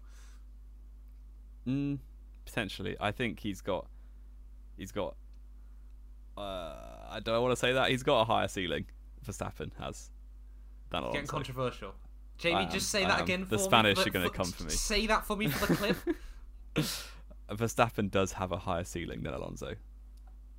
[1.66, 1.98] Mm,
[2.44, 3.86] potentially, I think he's got
[4.76, 5.16] he's got.
[6.36, 6.74] Uh,
[7.10, 8.86] I don't want to say that he's got a higher ceiling.
[9.26, 10.10] Verstappen has
[10.90, 11.14] than Alonso.
[11.14, 11.94] Getting controversial.
[12.38, 13.24] Jamie, am, just say I that am.
[13.24, 14.70] again The Spanish are gonna come for me.
[14.70, 15.96] Say that for me for the clip.
[17.50, 19.74] Verstappen does have a higher ceiling than Alonso.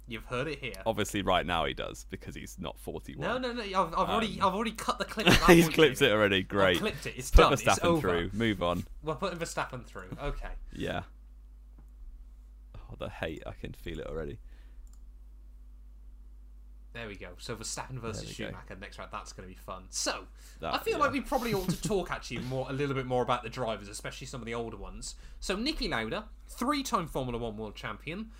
[0.09, 0.73] You've heard it here.
[0.87, 3.21] Obviously, right now he does because he's not 41.
[3.21, 3.61] No, no, no.
[3.61, 5.27] I've, I've already, Um, I've already cut the clip.
[5.47, 6.41] he's clipped it already.
[6.41, 6.77] Great.
[6.77, 7.13] I've clipped it.
[7.15, 7.53] It's Put done.
[7.53, 8.01] It's Verstappen over.
[8.09, 8.29] through.
[8.33, 8.85] Move on.
[9.03, 10.09] We're putting Verstappen through.
[10.21, 10.49] Okay.
[10.73, 11.03] Yeah.
[12.75, 13.43] Oh, the hate!
[13.45, 14.39] I can feel it already.
[16.93, 17.29] There we go.
[17.37, 18.49] So Verstappen versus we go.
[18.49, 19.11] Schumacher next round.
[19.13, 19.83] That's going to be fun.
[19.89, 20.25] So
[20.59, 21.03] That- I feel yeah.
[21.03, 23.87] like we probably ought to talk actually more a little bit more about the drivers,
[23.89, 25.13] especially some of the older ones.
[25.39, 28.31] So Niki Lauda, three-time Formula One world champion,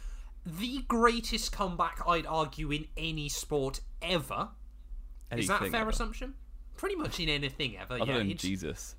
[0.46, 4.50] the greatest comeback I'd argue in any sport ever.
[5.36, 5.90] Is that a fair ever.
[5.92, 6.34] assumption?
[6.78, 7.96] Pretty much in anything ever.
[7.96, 8.96] Other yeah, than it's- Jesus.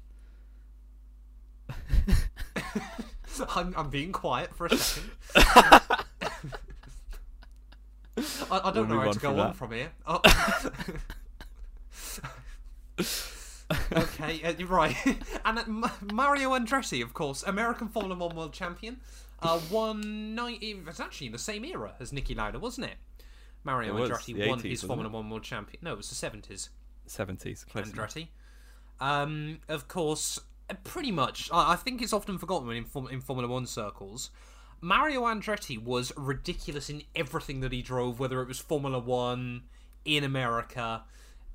[3.57, 5.11] I'm, I'm being quiet for a second.
[5.35, 5.81] I,
[8.51, 9.57] I don't We'll know how to go on that.
[9.57, 9.91] from here.
[10.07, 10.21] Oh.
[13.93, 14.95] okay, uh, you're right.
[15.45, 19.01] and uh, Ma- Mario Andretti, of course, American Formula One world champion,
[19.43, 20.59] uh, won nine.
[20.61, 22.97] It was actually in the same era as Niki Lauda, wasn't it?
[23.65, 25.13] Mario It Andretti won 80s, his Formula it?
[25.13, 25.79] One World Champion.
[25.83, 26.71] No, it was the seventies.
[27.07, 27.91] Seventies, close.
[27.91, 28.29] Andretti.
[29.01, 31.51] Um, of course, uh, pretty much.
[31.53, 34.31] I I think it's often forgotten in, Form- in Formula One circles.
[34.83, 39.65] Mario Andretti was ridiculous in everything that he drove, whether it was Formula One
[40.07, 41.03] in America,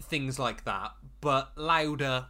[0.01, 0.91] things like that.
[1.21, 2.29] But Lauda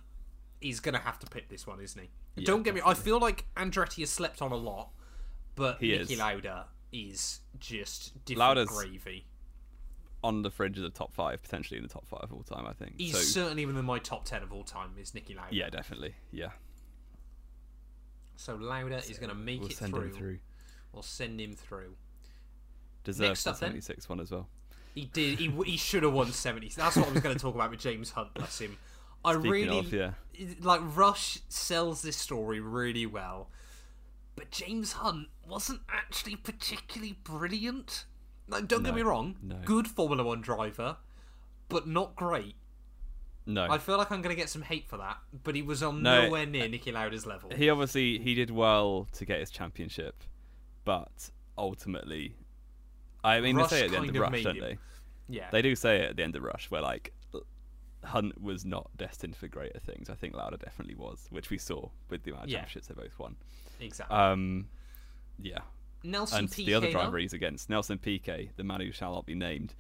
[0.61, 2.09] is going to have to pick this one, isn't he?
[2.37, 2.81] Yeah, Don't get me.
[2.85, 4.89] I feel like Andretti has slept on a lot,
[5.55, 6.17] but He Niki is.
[6.19, 9.25] Lauda is just different Lauda's- gravy.
[10.23, 12.65] On the fringe of the top five, potentially in the top five of all time,
[12.65, 12.95] I think.
[12.97, 14.89] He's so, certainly within my top ten of all time.
[14.99, 15.53] Is Niki Lauda?
[15.55, 16.15] yeah, definitely.
[16.31, 16.49] Yeah.
[18.35, 20.01] So Lauda is going to make We'll it send through.
[20.07, 20.39] him through.
[20.91, 21.95] We'll send him through.
[23.03, 23.69] Deserves Next the up then.
[23.69, 24.47] 76 one as well.
[24.95, 25.39] He did.
[25.39, 26.69] He, he should have won seventy.
[26.75, 28.33] That's what I was going to talk about with James Hunt.
[28.33, 28.77] Bless him.
[29.25, 30.11] I Speaking really of, yeah.
[30.61, 33.49] like Rush sells this story really well,
[34.36, 38.06] but James Hunt wasn't actually particularly brilliant.
[38.48, 39.56] Like, don't get me wrong, no.
[39.65, 40.98] good Formula One driver,
[41.69, 42.56] but not great.
[43.48, 43.67] No.
[43.69, 46.02] I feel like I'm going to get some hate for that, but he was on
[46.02, 47.52] No, nowhere near Niki Lauda's level.
[47.56, 50.24] he obviously he did well to get his championship,
[50.84, 52.36] but ultimately,
[53.24, 54.78] I mean Rush they say it at the end of of Rush, don't they?
[55.30, 57.13] yeah, They do say it at the end of Rush, where like
[58.04, 60.10] Hunt was not destined for greater things.
[60.10, 62.58] I think Lauda definitely was, which we saw with the amount of Yeah.
[62.60, 63.36] championships they both won.
[63.79, 64.15] Exactly.
[64.15, 64.67] Um,
[65.41, 65.59] yeah,
[66.03, 69.25] Nelson and Piquet, the other driver he's against, Nelson Piquet, the man who shall not
[69.25, 69.73] be named,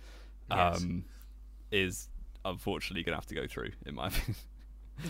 [0.49, 0.81] Yes.
[0.83, 1.05] um,
[1.71, 2.09] is
[2.43, 4.35] unfortunately going to have to go through, in my opinion.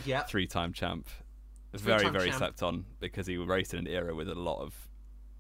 [0.05, 1.07] yeah, Three-time champ,
[1.73, 2.37] very very champ.
[2.37, 4.73] slept on because he raced in an era with a lot of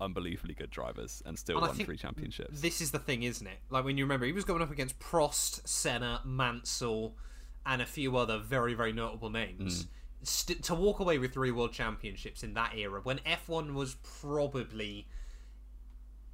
[0.01, 2.59] unbelievably good drivers and still And won three championships.
[2.59, 3.59] This is the thing, isn't it?
[3.69, 7.15] Like when you remember, he was going up against Prost, Senna, Mansell,
[7.65, 9.85] and a few other very, very notable names.
[9.85, 9.87] Mm.
[10.23, 15.07] St- to walk away with three world championships in that era, when F1 was probably,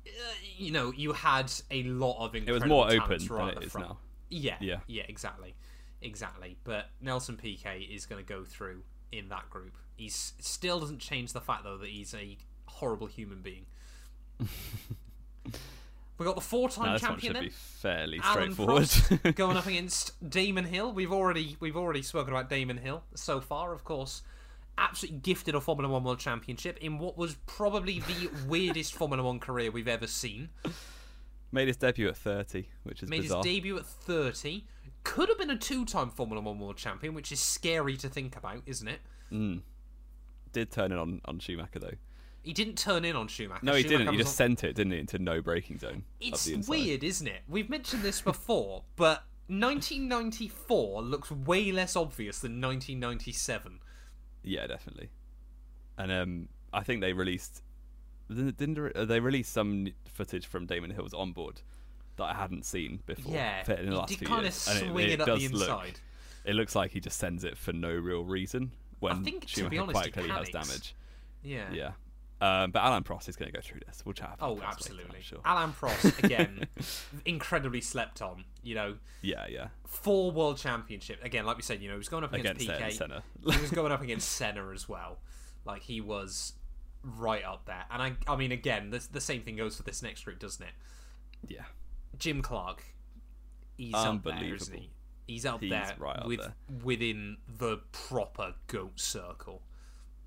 [0.08, 0.10] uh,
[0.58, 3.72] you know, you had a lot of it was more open right than it is
[3.74, 3.88] front.
[3.89, 3.98] now.
[4.30, 4.80] Yeah, Yeah.
[4.88, 5.56] yeah, exactly,
[6.02, 6.58] exactly.
[6.63, 9.76] But Nelson Piquet is going to go through in that group.
[9.98, 13.65] He still doesn't change the fact though that he's a horrible human being.
[16.17, 19.36] we got the four-time Now, this one champion should be fairly Alain straightforward.
[19.36, 20.93] Going up against Damon Hill.
[20.93, 24.21] We've already we've already spoken about Damon Hill so far, of course.
[24.78, 29.39] Absolutely gifted a Formula One World Championship in what was probably the weirdest Formula One
[29.39, 30.50] career we've ever seen.
[31.52, 33.43] Made his debut at 30, which is Made bizarre.
[33.43, 34.63] his debut at 30.
[35.04, 38.62] Could have been a two-time Formula One World Champion, which is scary to think about,
[38.65, 39.00] isn't it?
[39.32, 39.62] Mm.
[40.54, 41.97] Did turn in on, on Schumacher though.
[42.43, 43.63] He didn't turn in on Schumacher.
[43.65, 44.13] No, he Schumacher didn't.
[44.13, 46.04] He just on- sent it, didn't he, into no braking zone.
[46.19, 47.41] It's weird, isn't it?
[47.47, 53.80] We've mentioned this before, but 1994 looks way less obvious than 1997.
[54.43, 55.10] Yeah, definitely.
[55.97, 57.62] And um, I think they released.
[58.30, 61.62] Didn't didn't they- uh, they released some footage from Damon Hill's onboard
[62.17, 63.34] that I hadn't seen before?
[63.34, 64.67] Yeah, in the he last did few kind of years.
[64.67, 65.99] And swing it, up the does look- inside.
[66.45, 68.71] it looks like he just sends it for no real reason.
[68.99, 70.95] When think, to Schumacher be honest, quite he clearly has damage.
[71.43, 71.71] Yeah.
[71.73, 71.91] Yeah.
[72.41, 74.01] Um, but Alain Prost is going to go through this.
[74.04, 74.32] We'll chat.
[74.39, 75.21] About Oh, Prost later, absolutely.
[75.21, 75.39] sure.
[75.45, 76.67] Alain Prost again,
[77.25, 78.45] incredibly slept on.
[78.63, 79.67] You know, Yeah, yeah.
[79.86, 81.45] four world championship again.
[81.45, 82.91] Like we said, you know, he was going up against, Against Piquet.
[82.91, 83.23] Senna.
[83.51, 85.19] he was going up against Senna as well.
[85.65, 86.54] Like he was
[87.04, 87.86] right up there.
[87.91, 90.65] And I, I mean, again, the the same thing goes for this next group, doesn't
[90.65, 90.73] it?
[91.47, 91.65] Yeah.
[92.17, 92.84] Jim Clark,
[93.77, 94.80] he's up there, isn't Unbelievable.
[95.27, 95.34] he?
[95.34, 96.54] He's up He's there right up with there.
[96.84, 99.62] within the proper goat circle,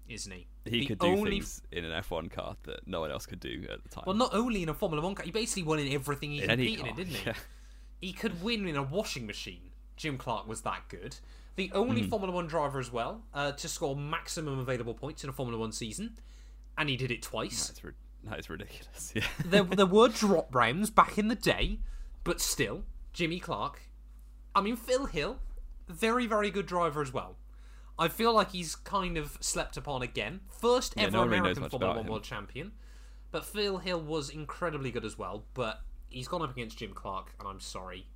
[0.08, 0.46] isn't he?
[0.64, 3.40] He The could do only things in an F1 car that no one else could
[3.40, 4.04] do at the time.
[4.06, 6.48] Well, not only in a Formula One car, he basically won in everything he in
[6.48, 6.88] competed car.
[6.90, 7.26] in, didn't he?
[7.26, 7.34] Yeah.
[8.00, 9.70] He could win in a washing machine.
[9.96, 11.16] Jim Clark was that good.
[11.56, 12.08] The only Hmm.
[12.08, 15.72] Formula One driver as well uh, to score maximum available points in a Formula One
[15.72, 16.16] season,
[16.76, 17.68] and he did it twice.
[17.68, 17.92] That's ri-
[18.24, 19.12] that is ridiculous.
[19.14, 19.22] Yeah.
[19.44, 21.78] there, there were drop rounds back in the day,
[22.24, 23.82] but still, Jimmy Clark.
[24.54, 25.38] I mean, Phil Hill,
[25.88, 27.36] very, very good driver as well.
[27.98, 30.40] I feel like he's kind of slept upon again.
[30.48, 32.10] First Yeah, ever no really American much Formula One him.
[32.10, 32.72] world champion.
[33.30, 35.44] But Phil Hill was incredibly good as well.
[35.54, 38.06] But he's gone up against Jim Clark, and I'm sorry.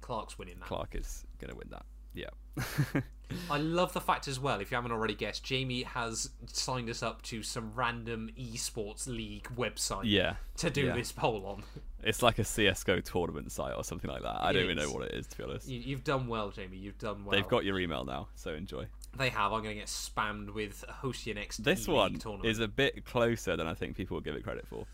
[0.00, 0.66] Clark's winning that.
[0.66, 1.84] Clark is going to win that.
[2.14, 3.00] Yeah.
[3.50, 7.02] I love the fact as well, if you haven't already guessed, Jamie has signed us
[7.02, 10.34] up to some random esports league website yeah.
[10.58, 10.94] to do yeah.
[10.94, 11.62] this poll on.
[12.02, 14.42] It's like a CSGO tournament site or something like that.
[14.42, 15.68] I It don't even know what it is, to be honest.
[15.68, 16.76] You, you've done well, Jamie.
[16.76, 17.32] You've done well.
[17.32, 18.86] They've got your email now, so enjoy.
[19.16, 19.52] They have.
[19.52, 22.48] I'm going to get spammed with host your next This E-League one tournament.
[22.48, 24.86] is a bit closer than I think people will give it credit for.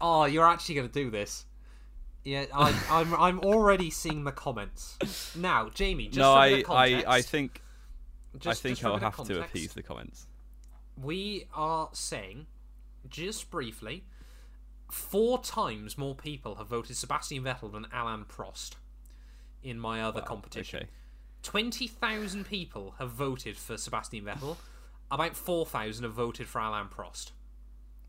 [0.00, 1.44] Oh, you're actually going to do this.
[2.24, 3.14] Yeah, I, I'm.
[3.18, 6.06] I'm already seeing the comments now, Jamie.
[6.06, 7.62] Just no, I, of I, context, I think
[8.38, 10.26] just, I think just for a I'll have to appease the comments.
[11.00, 12.46] We are saying,
[13.08, 14.04] just briefly,
[14.90, 18.72] four times more people have voted Sebastian Vettel than Alain Prost
[19.62, 20.80] in my other competition.
[20.80, 20.88] Okay.
[21.42, 24.56] 20,000 people have voted for Sebastian Vettel.
[25.10, 27.30] About 4,000 have voted for Alain Prost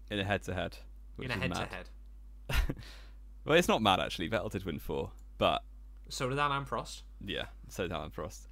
[0.10, 0.78] In a head-to-head.
[1.20, 1.90] in a head to head.
[3.46, 4.30] Well, it's not mad actually.
[4.30, 5.64] Vettel did win four, but
[6.10, 7.04] So did Alain Prost.
[7.24, 8.48] yeah, so did Alain Prost.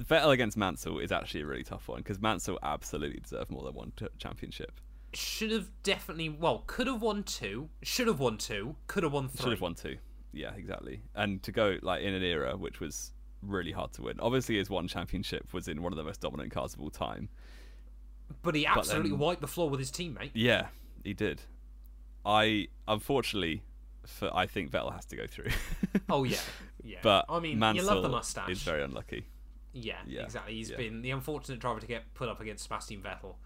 [0.00, 3.74] Vettel against Mansell is actually a really tough one because Mansell absolutely deserved more than
[3.74, 4.80] one t- championship.
[5.12, 9.28] Should have definitely, well, could have won two, should have won two, could have won
[9.28, 9.44] three.
[9.44, 9.98] Should have won two.
[10.32, 11.02] Yeah, exactly.
[11.14, 13.12] And to go like in an era which was
[13.46, 14.18] really hard to win.
[14.20, 17.28] Obviously, his one championship was in one of the most dominant cars of all time.
[18.42, 20.30] But he absolutely then- wiped the floor with his teammate.
[20.34, 20.68] Yeah,
[21.02, 21.42] he did.
[22.26, 23.62] I unfortunately,
[24.06, 25.50] for I think Vettel has to go through.
[26.08, 26.38] Oh, yeah.
[26.82, 26.98] Yeah.
[27.02, 28.48] but I mean, Mansell you love the mustache.
[28.50, 29.26] is very unlucky.
[29.72, 30.54] Yeah, Yeah, exactly.
[30.54, 30.76] He's yeah.
[30.76, 33.36] been the unfortunate driver to get put up against Sebastian Vettel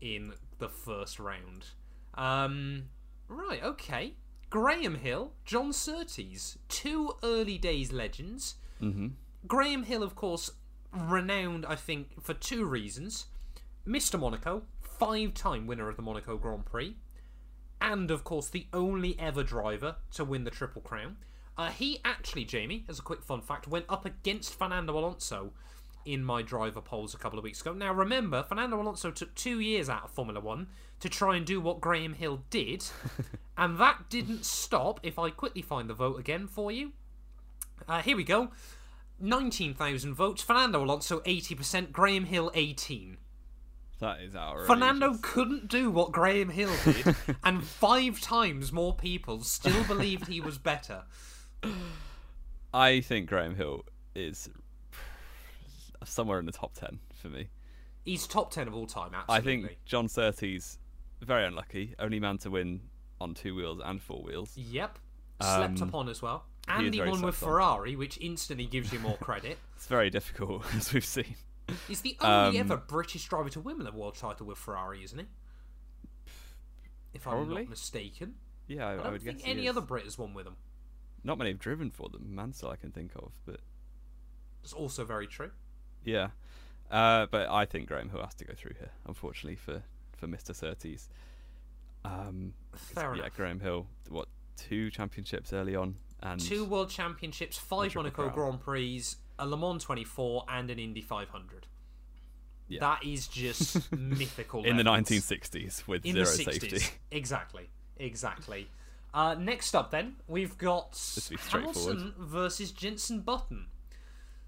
[0.00, 1.66] in the first round.
[2.14, 2.84] Um,
[3.28, 4.14] right, okay.
[4.50, 8.56] Graham Hill, John Surtees, two early days legends.
[8.80, 9.08] hmm
[9.46, 10.50] Graham Hill, of course,
[10.92, 13.26] renowned, I think, for two reasons.
[13.86, 14.18] Mr.
[14.18, 16.96] Monaco, five time winner of the Monaco Grand Prix,
[17.80, 21.16] and, of course, the only ever driver to win the Triple Crown.
[21.56, 25.52] Uh, he actually, Jamie, as a quick fun fact, went up against Fernando Alonso
[26.04, 27.72] in my driver polls a couple of weeks ago.
[27.72, 30.68] Now, remember, Fernando Alonso took two years out of Formula One
[31.00, 32.84] to try and do what Graham Hill did,
[33.58, 35.00] and that didn't stop.
[35.02, 36.92] If I quickly find the vote again for you,
[37.88, 38.50] uh, here we go.
[39.20, 40.42] 19,000 votes.
[40.42, 43.16] Fernando Alonso 80%, Graham Hill 18.
[44.00, 44.68] That is outrageous.
[44.68, 50.40] Fernando couldn't do what Graham Hill did, and five times more people still believed he
[50.40, 51.02] was better.
[52.72, 54.48] I think Graham Hill is
[56.04, 57.48] somewhere in the top ten for me.
[58.04, 59.36] He's top 10 of all time, absolutely.
[59.36, 60.78] I think John Surtees
[61.20, 62.80] very unlucky, only man to win
[63.20, 64.56] on two wheels and four wheels.
[64.56, 64.98] Yep.
[65.42, 66.44] Slept Um, upon as well.
[66.68, 67.36] And he very won with.
[67.36, 69.58] Ferrari, which instantly gives you more credit.
[69.76, 71.36] It's very difficult, as we've seen.
[71.86, 75.18] He's the only Um, ever British driver to win the world title with Ferrari, isn't
[75.18, 75.26] he?
[77.14, 78.34] If I'm not mistaken.
[78.66, 80.56] Yeah, I, I I don't would think guess any other Brit has won with him.
[81.24, 82.34] Not many have driven for them.
[82.34, 83.60] Mansell I can think of, but
[84.62, 85.50] It's also very true.
[86.04, 86.28] yeah.
[86.90, 89.82] Uh, but I think Graham Hill has to go through here, unfortunately for
[90.16, 90.54] for Mr.
[90.54, 91.08] Surtees.
[92.04, 93.28] Um, Fair yeah.
[93.36, 93.86] Graham Hill.
[94.08, 98.34] What two championships early on, and Two World Championships, five Monaco Crown.
[98.34, 99.02] Grand Prix,
[99.38, 101.66] a Le Mans 24, and an Indy 500.
[102.68, 102.80] Yeah.
[102.80, 104.64] That is just mythical.
[104.64, 106.44] in the 1960s with In zero the 60s.
[106.60, 106.86] safety.
[107.10, 107.70] Exactly.
[107.96, 108.68] Exactly.
[109.14, 110.98] Uh, next up, then, we've got.
[111.50, 113.66] Hamilton versus Jenson Button.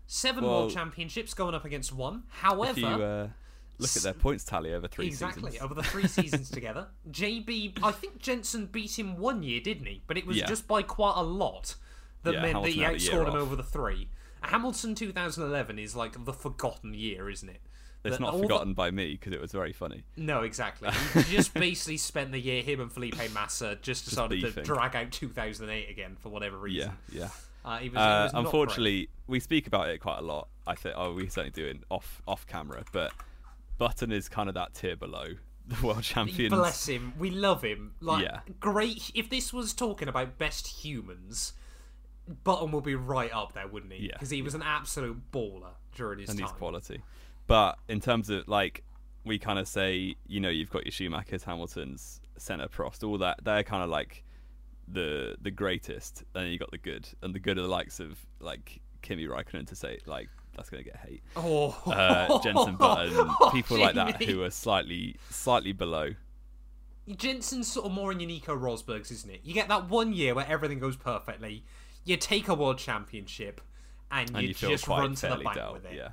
[0.07, 2.25] Seven Well- World Championships going up against one.
[2.29, 3.29] However, you uh,
[3.81, 7.79] look at their points tally over three exactly seasons, over the three seasons together, JB,
[7.83, 10.03] I think Jenson beat him one year, didn't he?
[10.07, 10.47] But it was Yeah.
[10.47, 11.75] just by quite a lot
[12.23, 13.41] that Yeah, meant that he Hamilton a year outscored him off.
[13.43, 14.09] over the three.
[14.43, 17.61] Hamilton 2011 is like the forgotten year, isn't it?
[18.03, 20.05] it's That not all the- forgotten by me because it was very funny.
[20.17, 20.89] No, exactly.
[21.15, 25.13] He just basically spent the year him and Felipe Massa just decided to drag out
[25.13, 26.93] 2008 again for whatever reason.
[27.13, 27.29] Yeah, yeah.
[27.63, 30.49] Uh, he was, he Uh, was unfortunately, we speak about it quite a lot.
[30.67, 33.13] I think, oh, we certainly do it off off camera, but
[33.81, 35.27] Button is kind of that tier below
[35.67, 36.53] the world champions.
[36.55, 37.15] Bless him.
[37.19, 37.95] We love him.
[38.01, 38.41] Like Yeah.
[38.61, 39.11] great.
[39.15, 41.55] If this was talking about best humans,
[42.45, 44.07] Button would be right up there, wouldn't he?
[44.09, 46.49] Yeah, Because he was an absolute baller during his and time.
[46.49, 47.03] he's quality.
[47.47, 48.85] But in terms of like,
[49.25, 53.41] we kind of say, you know, you've got your Schumachers, Hamiltons, Senna, Prost, all that.
[53.43, 54.23] They're kind of like
[54.89, 56.25] the the greatest.
[56.35, 59.67] and you got the good, and the good are the likes of like Kimi Raikkonen
[59.69, 61.23] to say like that's gonna get hate.
[61.37, 66.15] Oh, Uh, Jenson Button, people like that who are slightly slightly below.
[67.17, 69.41] Jenson's sort of more in your Nico Rosberg's, isn't it?
[69.43, 71.65] You get that one year where everything goes perfectly.
[72.05, 73.61] You take a world championship,
[74.11, 75.73] and, and you, you just run to the bank dealt.
[75.75, 75.95] with it.
[75.95, 76.09] Yeah,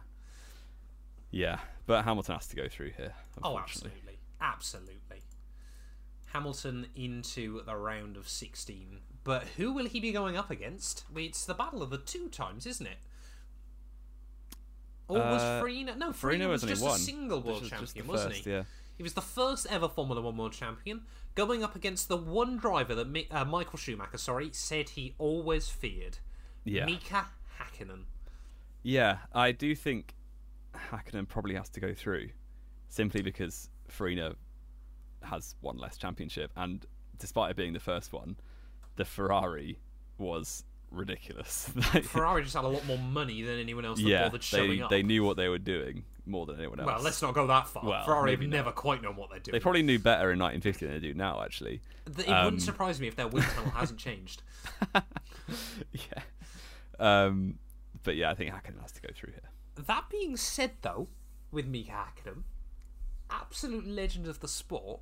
[1.31, 3.13] yeah, but Hamilton has to go through here.
[3.43, 5.21] Oh, absolutely, absolutely.
[6.33, 11.03] Hamilton into the round of sixteen, but who will he be going up against?
[11.15, 12.97] It's the battle of the two times, isn't it?
[15.07, 15.95] Or was Uh, Farina?
[15.95, 18.51] No, Farina Farina was was just a single world was champion, wasn't first, he?
[18.51, 18.63] Yeah.
[18.97, 21.05] He was the first ever Formula One world champion,
[21.35, 25.69] going up against the one driver that Mi- uh, Michael Schumacher, sorry, said he always
[25.69, 26.17] feared.
[26.65, 26.85] Yeah.
[26.85, 27.27] Mika
[27.59, 28.05] Hakkinen.
[28.83, 30.15] Yeah, I do think
[30.91, 32.29] Hakkinen probably has to go through,
[32.89, 34.35] simply because Farina
[35.23, 36.85] has one less championship, and
[37.19, 38.35] despite it being the first one,
[38.95, 39.79] the Ferrari
[40.17, 41.69] was ridiculous.
[42.03, 44.81] Ferrari just had a lot more money than anyone else that yeah, bothered showing they
[44.81, 44.89] up.
[44.89, 46.03] they knew what they were doing.
[46.25, 46.87] more than anyone else.
[46.87, 47.85] Well, let's not go that far.
[47.85, 49.53] Well, Ferrari have never quite known what they're doing.
[49.53, 51.81] They probably knew better in 1950 than they do now, actually.
[52.17, 54.41] It um, wouldn't surprise me if their wind tunnel hasn't changed.
[55.91, 56.21] yeah.
[56.99, 57.59] Um,
[58.03, 59.49] but yeah, I think Hakkinen has to go through here.
[59.85, 61.07] That being said, though,
[61.51, 62.43] with Mika Hakkinen,
[63.29, 65.01] absolute legend of the sport,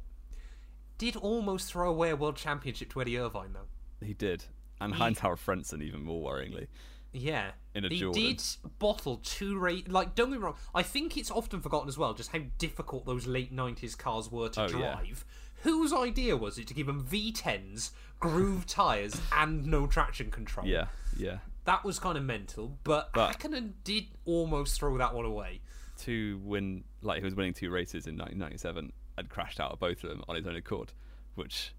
[0.97, 4.05] did almost throw away a world championship to Eddie Irvine, though.
[4.05, 4.45] He did.
[4.81, 6.67] And He- Hauer Frentzen, even more worryingly.
[7.13, 7.51] Yeah.
[7.73, 8.21] In a he Jordan.
[8.21, 8.43] did
[8.77, 9.89] bottle two rate.
[9.89, 10.55] Like, don't get me wrong.
[10.73, 14.49] I think it's often forgotten as well just how difficult those late 90s cars were
[14.49, 14.95] to Oh, yeah.
[14.95, 15.25] drive.
[15.63, 20.67] Whose idea was it to give them V10s, groove tyres, and no traction control?
[20.67, 21.39] Yeah, yeah.
[21.63, 25.61] That was kind of mental, but, But- Hakkinen did almost throw that one away.
[25.99, 30.03] To win, like, he was winning two races in 1997 and crashed out of both
[30.03, 30.91] of them on his own accord,
[31.35, 31.73] which,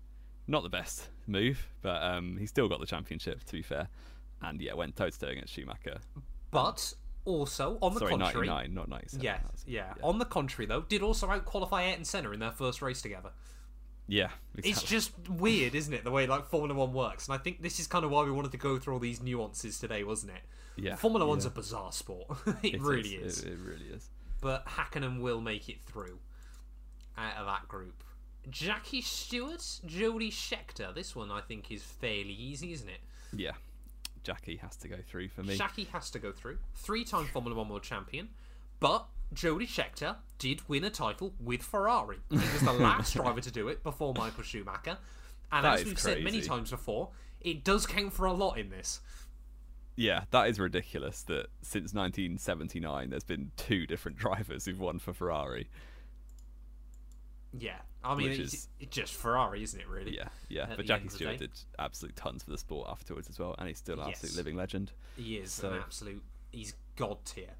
[0.46, 3.88] not the best move, but um, he still got the championship, to be fair.
[4.42, 5.98] And yeah, went toe to toe against Schumacher.
[6.50, 6.92] But
[7.24, 9.24] also, on the Sorry, contrary, 99, not 97.
[9.24, 12.80] yeah, That's- yeah, On the contrary, though, did also outqualify Ayrton Senna in their first
[12.82, 13.30] race together.
[14.08, 17.26] Yeah, It's just weird, isn't it, the way like Formula One works?
[17.26, 19.20] And I think this is kind of why we wanted to go through all these
[19.20, 20.42] nuances today, wasn't it?
[20.76, 21.50] Yeah, Formula One's yeah.
[21.50, 22.26] a bizarre sport.
[22.62, 23.42] it, It really is.
[23.42, 24.08] It, it really is.
[24.40, 26.18] But Hakkinen will make it through
[27.18, 28.04] out of that group.
[28.50, 30.94] Jackie Stewart, Jody Scheckter.
[30.94, 33.00] This one I think is fairly easy, isn't it?
[33.34, 33.52] Yeah,
[34.22, 35.56] Jackie has to go through for me.
[35.56, 36.58] Jackie has to go through.
[36.74, 38.28] Three-time Formula One world champion,
[38.80, 42.18] but Jody Scheckter did win a title with Ferrari.
[42.30, 44.98] He was the last driver to do it before Michael Schumacher.
[45.50, 48.70] And That as we've said many times before, it does count for a lot in
[48.70, 49.00] this.
[49.96, 55.12] Yeah, that is ridiculous that since 1979 there's been two different drivers who've won for
[55.12, 55.68] Ferrari.
[57.58, 59.88] Yeah, I mean, Which it's, is- it's just Ferrari, isn't it?
[59.88, 60.14] Really?
[60.16, 60.62] Yeah, yeah.
[60.70, 63.38] At but Jackie end of the Stewart did absolute tons for the sport afterwards as
[63.38, 64.18] well, and he's still an Yes.
[64.18, 64.92] absolute living legend.
[65.16, 66.22] He is So- an absolute.
[66.52, 67.50] He's god tier,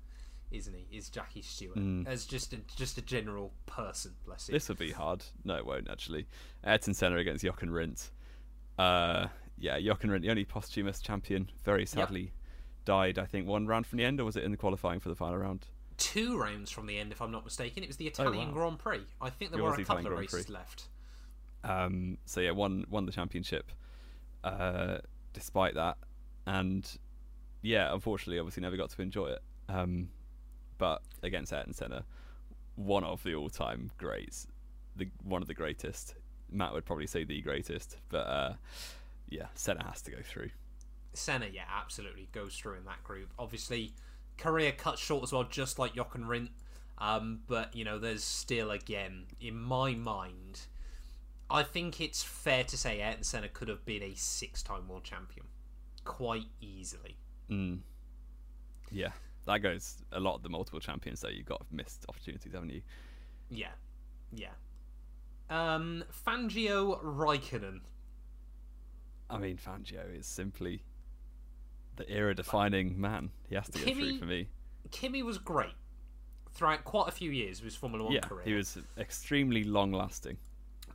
[0.51, 0.97] isn't he?
[0.97, 2.07] Is Jackie Stewart Mm.
[2.07, 4.15] as just a, just a general person?
[4.25, 4.53] Bless him.
[4.55, 5.25] This will be hard.
[5.45, 6.27] No, it won't actually.
[6.65, 8.11] Ayrton Senna against Jochen Rindt.
[8.79, 9.29] Uh,
[9.59, 12.33] yeah, Jochen Rindt, the only posthumous champion, very sadly
[12.85, 13.19] died.
[13.19, 15.17] I think one round from the end, or was it in the qualifying for the
[15.17, 15.67] final round?
[15.99, 17.83] Two rounds from the end, if I'm not mistaken.
[17.83, 18.53] It was the Italian Oh, wow.
[18.53, 19.01] Grand Prix.
[19.21, 20.55] I think there It were a the couple Italian of Grand races Prix.
[20.55, 20.89] left.
[21.65, 23.73] Um, so yeah, won won the championship.
[24.45, 24.99] Uh,
[25.33, 25.97] despite that,
[26.47, 26.89] and
[27.63, 29.43] yeah, unfortunately, obviously never got to enjoy it.
[29.69, 30.11] Um,
[30.79, 32.05] but against Ayrton Senna,
[32.77, 34.47] one of the all-time greats,
[34.95, 36.15] the one of the greatest.
[36.53, 38.53] Matt would probably say the greatest, but uh,
[39.29, 40.51] yeah, Senna has to go through.
[41.15, 43.31] Senna, yeah, absolutely goes through in that group.
[43.39, 43.95] Obviously,
[44.39, 46.51] career cut short as well, just like Jochen Rindt.
[46.99, 50.61] Um, but you know, there's still again in my mind.
[51.49, 55.47] I think it's fair to say Ayrton Senna could have been a six-time world champion,
[56.05, 57.17] quite easily.
[57.51, 57.81] Mm.
[58.91, 59.11] Yeah,
[59.47, 61.21] that goes a lot of the multiple champions.
[61.21, 61.29] though.
[61.29, 62.83] you've got missed opportunities, haven't you?
[63.49, 63.69] Yeah,
[64.33, 64.49] yeah.
[65.49, 67.81] Um, Fangio Raikkonen.
[69.31, 70.83] I mean, Fangio is simply
[71.97, 73.31] the era-defining man.
[73.49, 74.49] He has to go through for me.
[74.91, 75.75] Kimi was great
[76.53, 78.45] throughout quite a few years of his Formula One yeah, career.
[78.45, 80.39] he was extremely long-lasting.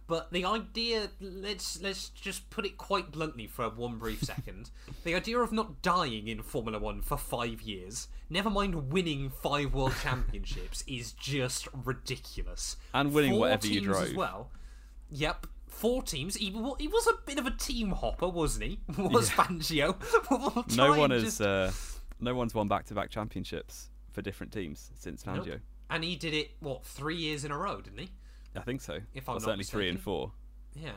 [0.08, 4.70] But the idea let's let's just put it quite bluntly for one brief second.
[5.06, 9.74] the idea of not dying in Formula One for five years, never mind winning five
[9.74, 12.76] world championships, is just ridiculous.
[12.94, 14.18] And winning Four whatever you teams as drove.
[14.18, 14.50] well.
[15.12, 15.48] Yep.
[15.72, 16.36] Four teams.
[16.36, 18.80] He, he was a bit of a team hopper, wasn't he?
[18.98, 19.96] Was Fangio?
[20.30, 21.72] We'll No one and has, uh,
[22.20, 25.48] no one's won back-to-back championships for different teams since Fangio.
[25.48, 25.60] Nope.
[25.90, 28.10] And he did it what three years in a row, didn't he?
[28.56, 29.00] I think so.
[29.14, 30.32] If I'm not certainly three and four.
[30.76, 30.92] Yeah.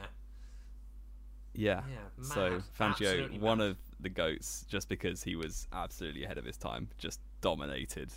[1.55, 1.83] Yeah.
[1.89, 2.62] Yeah, so.
[2.79, 3.68] Fangio, Absolutely one mad.
[3.70, 8.11] of the goats, just because he was absolutely ahead of his time, just dominated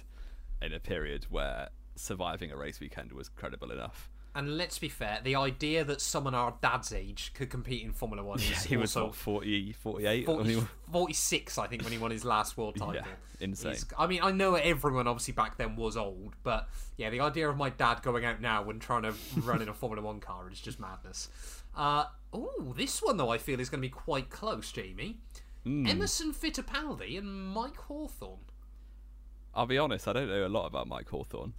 [0.62, 4.10] in a period where surviving a race weekend was credible enough.
[4.38, 8.24] And let's be fair, the idea that someone our dad's age could compete in Formula
[8.24, 10.26] One is he was what, 40, 48?
[10.28, 10.62] 40,
[10.92, 12.94] 46, I think, when he won his last world title.
[12.94, 13.06] Yeah,
[13.40, 13.72] insane.
[13.72, 17.50] He's- I mean, I know everyone obviously back then was old, but yeah, the idea
[17.50, 20.52] of my dad going out now and trying to run in a Formula One car
[20.52, 21.30] is just madness.
[21.76, 25.18] Uh, oh, this one though I feel is going to be quite close, Jamie.
[25.64, 25.88] Hmm.
[25.88, 28.42] Emerson Fittipaldi and Mike Hawthorn.
[29.56, 31.54] I'll be honest, I don't know a lot about Mike Hawthorn.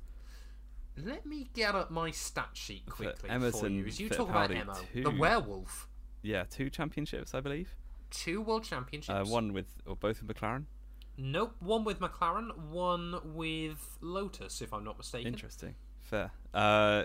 [1.05, 3.87] Let me get up my stat sheet quickly for Emerson you.
[3.87, 5.89] As you talk about Emo, two- the werewolf,
[6.23, 7.75] Yeah, two championships, I believe.
[8.11, 9.09] two world championships.
[9.29, 10.65] Uh, one with, or both with McLaren.
[11.17, 15.33] Nope, one with McLaren, one with Lotus, if I'm not mistaken.
[15.33, 15.75] Interesting.
[16.01, 16.31] Fair.
[16.55, 17.05] Uh,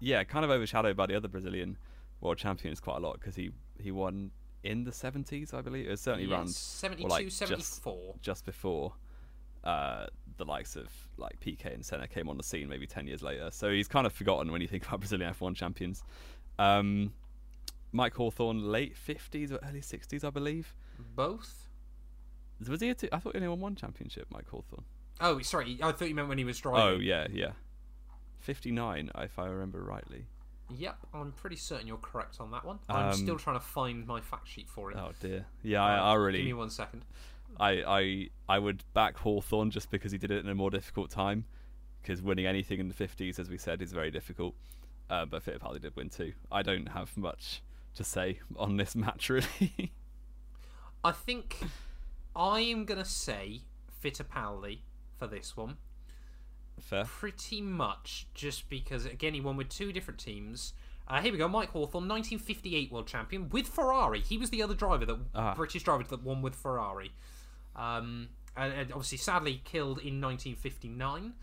[0.00, 1.78] yeah, kind of overshadowed by the other Brazilian
[2.20, 3.50] world champions quite a lot because he,
[3.80, 4.30] he won
[4.62, 5.86] in the 70s, I believe.
[5.86, 8.14] It was certainly Yes, around 72, or like just- 74.
[8.20, 8.92] just before
[9.64, 10.06] uh,
[10.36, 13.50] the likes of like Piquet and Senna came on the scene maybe ten years later.
[13.50, 16.02] So he's kind of forgotten when you think about Brazilian F1 champions.
[16.58, 17.12] Um,
[17.92, 20.74] Mike Hawthorn, late fifties or early sixties, I believe.
[21.14, 21.68] Both.
[22.68, 22.90] Was he?
[22.90, 24.84] A two, I thought he only won one championship, Mike Hawthorn.
[25.20, 25.78] Oh, sorry.
[25.82, 26.82] I thought you meant when he was driving.
[26.82, 27.52] Oh yeah, yeah.
[28.38, 30.26] Fifty nine, if I remember rightly.
[30.74, 32.78] Yep, I'm pretty certain you're correct on that one.
[32.88, 34.96] I'm Um, still trying to find my fact sheet for it.
[34.96, 35.44] Oh dear.
[35.62, 36.38] Yeah, I, I really.
[36.38, 37.04] Give me one second.
[37.60, 41.10] I, I I would back Hawthorn just because he did it in a more difficult
[41.10, 41.44] time.
[42.02, 44.54] Because winning anything in the 50s, as we said, is very difficult.
[45.08, 46.32] Uh, but Fittipaldi did win too.
[46.50, 47.62] I don't have much
[47.94, 49.92] to say on this match, really.
[51.04, 51.58] I think
[52.34, 53.60] I am going to say
[54.02, 54.80] Fittipaldi
[55.18, 55.76] for this one.
[56.80, 57.04] Fair.
[57.04, 60.72] Pretty much just because, again, he won with two different teams.
[61.06, 64.20] Uh, here we go, Mike Hawthorn, 1958 world champion with Ferrari.
[64.20, 65.54] He was the other driver, that Ah.
[65.54, 67.12] British driver that won with Ferrari.
[67.76, 71.34] Um, and, and obviously, sadly, killed in 1959.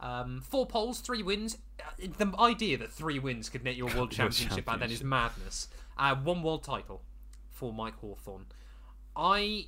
[0.00, 1.58] Um, four poles, three wins.
[1.80, 5.02] Uh, The idea that three wins could net you a world championship back then is
[5.04, 5.68] madness.
[5.96, 7.02] Uh, one world title
[7.50, 8.46] for Mike Hawthorn.
[9.14, 9.66] I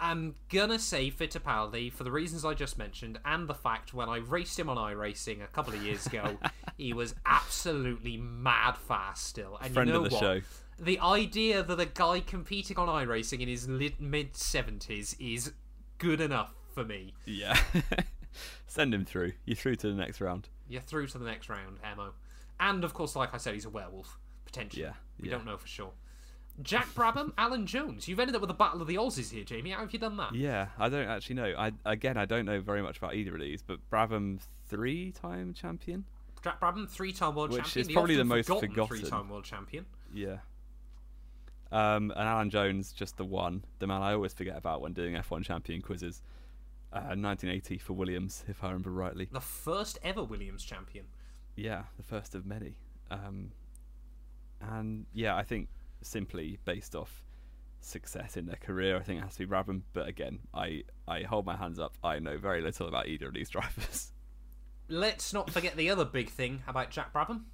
[0.00, 4.16] am gonna say Fittipaldi for the reasons I just mentioned, and the fact when I
[4.16, 6.38] raced him on iRacing a couple of years ago,
[6.76, 9.58] he was absolutely mad fast still.
[9.62, 10.20] And Friend you know of the what?
[10.20, 10.40] show.
[10.78, 15.52] The idea that a guy competing on iRacing in his mid seventies is
[15.98, 17.14] good enough for me.
[17.24, 17.58] Yeah.
[18.66, 19.32] Send him through.
[19.44, 20.48] You're through to the next round.
[20.68, 22.14] You're through to the next round, Emo.
[22.58, 24.82] And of course, like I said, he's a werewolf potentially.
[24.82, 25.36] Yeah, we yeah.
[25.36, 25.92] don't know for sure.
[26.62, 28.08] Jack Brabham, Alan Jones.
[28.08, 29.70] You've ended up with a battle of the Aussies here, Jamie.
[29.70, 30.34] How have you done that?
[30.34, 31.54] Yeah, I don't actually know.
[31.56, 36.04] I again, I don't know very much about either of these, but Brabham three-time champion.
[36.42, 37.86] Jack Brabham, three-time world Which champion.
[37.86, 38.98] is probably the most often forgotten.
[38.98, 39.86] three-time world champion.
[40.12, 40.38] Yeah.
[41.72, 45.14] Um, and Alan Jones, just the one, the man I always forget about when doing
[45.14, 46.22] F1 champion quizzes.
[46.92, 49.26] Uh, 1980 for Williams, if I remember rightly.
[49.32, 51.06] The first ever Williams champion.
[51.56, 52.74] Yeah, the first of many.
[53.10, 53.52] Um,
[54.60, 55.68] and yeah, I think
[56.02, 57.22] simply based off
[57.80, 59.82] success in their career, I think it has to be Brabham.
[59.94, 61.94] But again, I, I hold my hands up.
[62.04, 64.12] I know very little about either of these drivers.
[64.88, 67.44] Let's not forget the other big thing about Jack Brabham.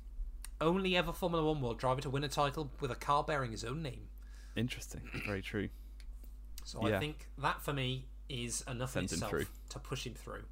[0.60, 3.64] Only ever Formula One world driver to win a title with a car bearing his
[3.64, 4.08] own name.
[4.56, 5.02] Interesting.
[5.26, 5.68] Very true.
[6.64, 10.14] So I think that for me is enough in Sends him itself to push him
[10.14, 10.44] through.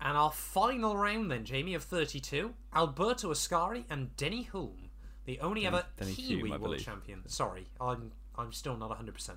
[0.00, 4.88] And our final round then, Jamie, of 32, Alberto Ascari and Denny Hulme,
[5.26, 6.84] the only Denny- ever Denny Kiwi Hulme, I world believe.
[6.84, 7.28] champion.
[7.28, 9.36] Sorry, I'm I'm still not 100%.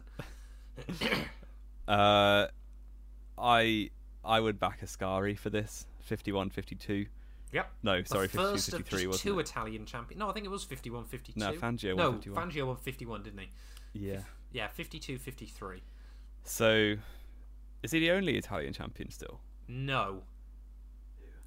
[1.87, 2.47] Uh,
[3.37, 3.91] I
[4.23, 5.85] I would back Ascari for this.
[6.01, 7.05] 51 52.
[7.51, 7.71] Yep.
[7.83, 9.49] No, sorry, the 52 first of 53 just wasn't two it?
[9.49, 10.19] Italian champion.
[10.19, 11.39] No, I think it was 51 52.
[11.39, 12.51] No, Fangio No, won 51.
[12.51, 13.49] Fangio won 51, didn't he?
[13.93, 14.19] Yeah.
[14.51, 15.81] Yeah, 52 53.
[16.43, 16.95] So,
[17.83, 19.39] is he the only Italian champion still?
[19.67, 20.23] No.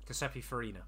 [0.07, 0.80] Giuseppe Farina.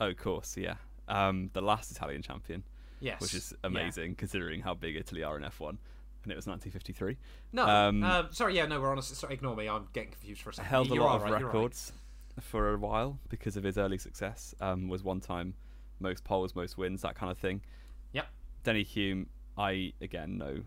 [0.00, 0.76] Oh, of course, yeah.
[1.08, 2.62] Um, the last Italian champion,
[3.00, 3.20] Yes.
[3.20, 3.66] which is yeah.
[3.66, 5.76] amazing considering how big Italy are in F1,
[6.22, 7.16] and it was 1953.
[7.52, 9.14] No, Um, uh, sorry, yeah, no, we're honest.
[9.16, 9.68] Sorry, ignore me.
[9.68, 10.68] I'm getting confused for a second.
[10.70, 11.92] Held a lot of right, you're all right.
[12.40, 14.54] For a while because of his early success.
[14.60, 15.54] Um, was one time
[16.00, 17.62] most poles, most wins, that kind of thing.
[18.12, 18.26] Yep.
[18.64, 19.26] Denny Hulme,
[19.56, 20.62] I again know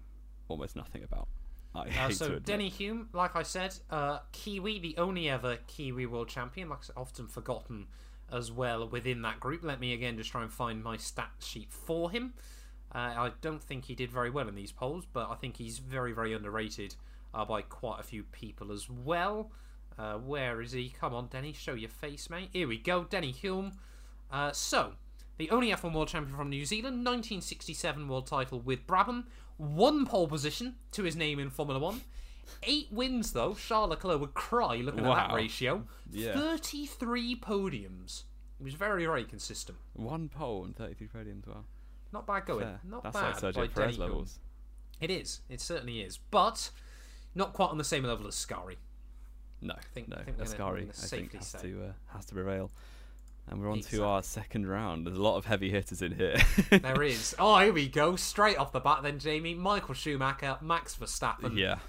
[0.47, 1.27] almost nothing about.
[1.73, 2.39] I Uh, so.
[2.39, 6.83] Denny Hulme, like I said, uh, Kiwi, the only ever Kiwi world champion, like I
[6.83, 7.87] said, often forgotten
[8.31, 9.63] as well within that group.
[9.63, 12.33] Let me again just try and find my stat sheet for him.
[12.93, 15.79] Uh, I don't think he did very well in these polls, but I think he's
[15.79, 16.95] very, very underrated
[17.33, 19.51] uh, by quite a few people as well.
[19.97, 20.89] Uh, where is he?
[20.99, 22.49] Come on, Denny, show your face, mate.
[22.53, 23.73] Here we go, Denny Hulme.
[24.31, 24.93] Uh, so,
[25.37, 29.25] the only F1 world champion from New Zealand, 1967 world title with Brabham,
[29.57, 32.01] one pole position to his name in Formula One,
[32.63, 33.53] eight wins though.
[33.53, 35.83] Charles Leclerc would cry looking at that ratio.
[36.11, 36.33] Yeah.
[36.33, 38.23] 33 podiums.
[38.57, 39.77] He was very, very consistent.
[39.93, 41.47] One pole and 33 podiums.
[41.47, 41.63] Wow.
[42.13, 42.61] Not bad going.
[42.65, 42.79] Fair.
[42.83, 43.43] Not That's bad.
[43.43, 43.99] like by Sergio Perez Denny Hulme.
[43.99, 44.39] levels.
[44.99, 45.41] It is.
[45.49, 46.17] It certainly is.
[46.29, 46.69] But
[47.35, 48.77] not quite on the same level as Scary.
[49.61, 50.17] No, think- no.
[50.17, 51.61] I think Ascari, I think, has say.
[51.61, 52.71] to uh, has to prevail.
[53.47, 53.99] And we're on Exactly.
[53.99, 55.05] to our second round.
[55.05, 56.37] There's a lot of heavy hitters in here.
[56.69, 57.35] There is.
[57.39, 58.15] Oh, here we go.
[58.15, 59.55] Straight off the bat, then, Jamie.
[59.55, 61.57] Michael Schumacher, Max Verstappen.
[61.57, 61.79] yeah,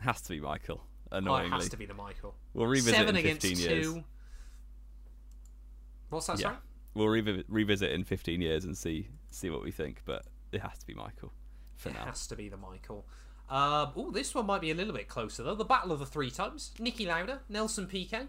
[0.00, 0.82] has to be Michael.
[1.12, 2.34] Oh, it Annoyingly, has to be the Michael.
[2.54, 3.86] we'll revisit Seven in against 15 years.
[3.86, 4.04] two.
[6.10, 6.56] What's that, Yeah, sorry?
[6.94, 10.02] we'll revi- revisit in 15 years and see see what we think.
[10.04, 11.32] But it has to be Michael
[11.76, 12.04] for It now.
[12.06, 13.06] has to be the Michael.
[13.50, 15.56] Um, oh, this one might be a little bit closer, though.
[15.56, 16.72] The Battle of the Three Times.
[16.78, 18.28] Niki Lauda, Nelson Piquet.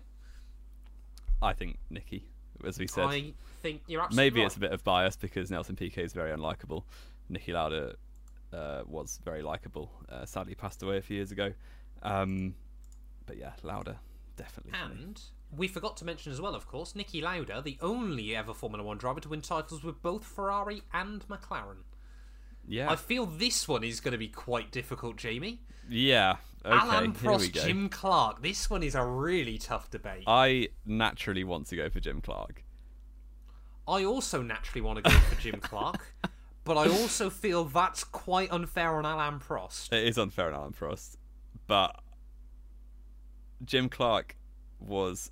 [1.42, 2.24] I think Niki,
[2.66, 4.46] as we said, I think you're absolutely maybe right.
[4.48, 6.84] it's a bit of bias because Nelson Piquet is very unlikable.
[7.32, 7.96] Niki Lauda
[8.52, 9.92] uh, was very likable.
[10.10, 11.54] Uh, sadly, passed away a few years ago.
[12.02, 12.56] Um,
[13.26, 14.00] but yeah, Lauda
[14.38, 14.74] definitely.
[14.74, 15.22] And
[15.56, 18.98] we forgot to mention as well, of course, Niki Lauda, the only ever Formula One
[18.98, 21.84] driver to win titles with both Ferrari and McLaren.
[22.68, 25.62] Yeah, I feel this one is going to be quite difficult, Jamie.
[25.90, 26.38] yeah.
[26.64, 27.64] Okay, Alain here Prost, we go.
[27.64, 28.44] Jim Clark.
[28.44, 30.26] This one is a really tough debate.
[30.28, 32.64] I naturally want to go for Jim Clark.
[33.88, 36.14] I also naturally want to go for Jim Clark,
[36.64, 39.92] but I also feel that's quite unfair on Alain Prost.
[39.92, 41.18] It is unfair on Alain Prost,
[41.66, 42.00] but
[43.66, 44.38] Jim Clark
[44.80, 45.32] was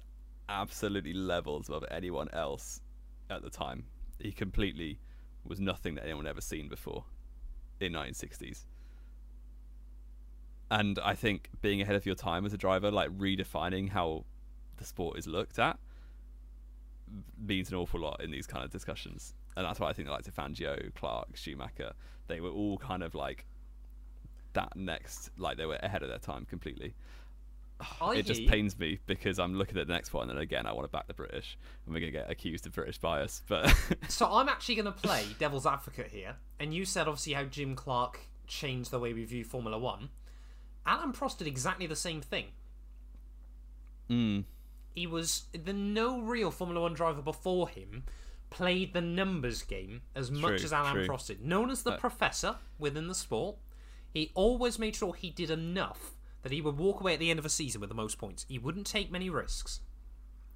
[0.49, 2.81] absolutely levels above anyone else
[3.29, 3.85] at the time.
[4.17, 4.99] He completely
[5.43, 7.05] was nothing that anyone had ever seen before
[7.79, 8.65] in 1960s.
[10.71, 14.25] And I think being ahead of your time as a driver, like redefining how
[14.77, 15.79] the sport is looked at,
[17.39, 19.33] means an awful lot in these kind of discussions.
[19.57, 21.93] And that's why I think the likes of Fangio, Clark, Schumacher,
[22.27, 23.45] they were all kind of like
[24.53, 26.93] that next, like they were ahead of their time completely.
[28.01, 30.73] I it just pains me because I'm looking at the next one, and again, I
[30.73, 33.41] want to back the British, and we're going to get accused of British bias.
[33.47, 33.73] But
[34.09, 37.75] So I'm actually going to play devil's advocate here, and you said obviously how Jim
[37.75, 40.09] Clark changed the way we view Formula One.
[40.85, 42.45] Alain Prost did exactly the same thing.
[44.09, 44.43] mm,
[44.95, 48.03] He was the no real Formula One driver before him
[48.49, 51.07] played the numbers game as much as Alain true.
[51.07, 51.45] Prost did.
[51.45, 53.57] Known as the professor within the sport,
[54.11, 57.39] he always made sure he did enough that he would walk away at the end
[57.39, 58.45] of a season with the most points.
[58.47, 59.81] He wouldn't take many risks.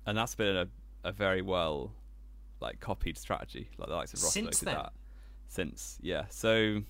[0.06, 0.68] and that's been a,
[1.04, 1.92] a very well
[2.60, 4.76] like copied strategy, like the likes of Rosberg Since then.
[4.76, 4.94] that.
[5.48, 6.82] Since yeah, so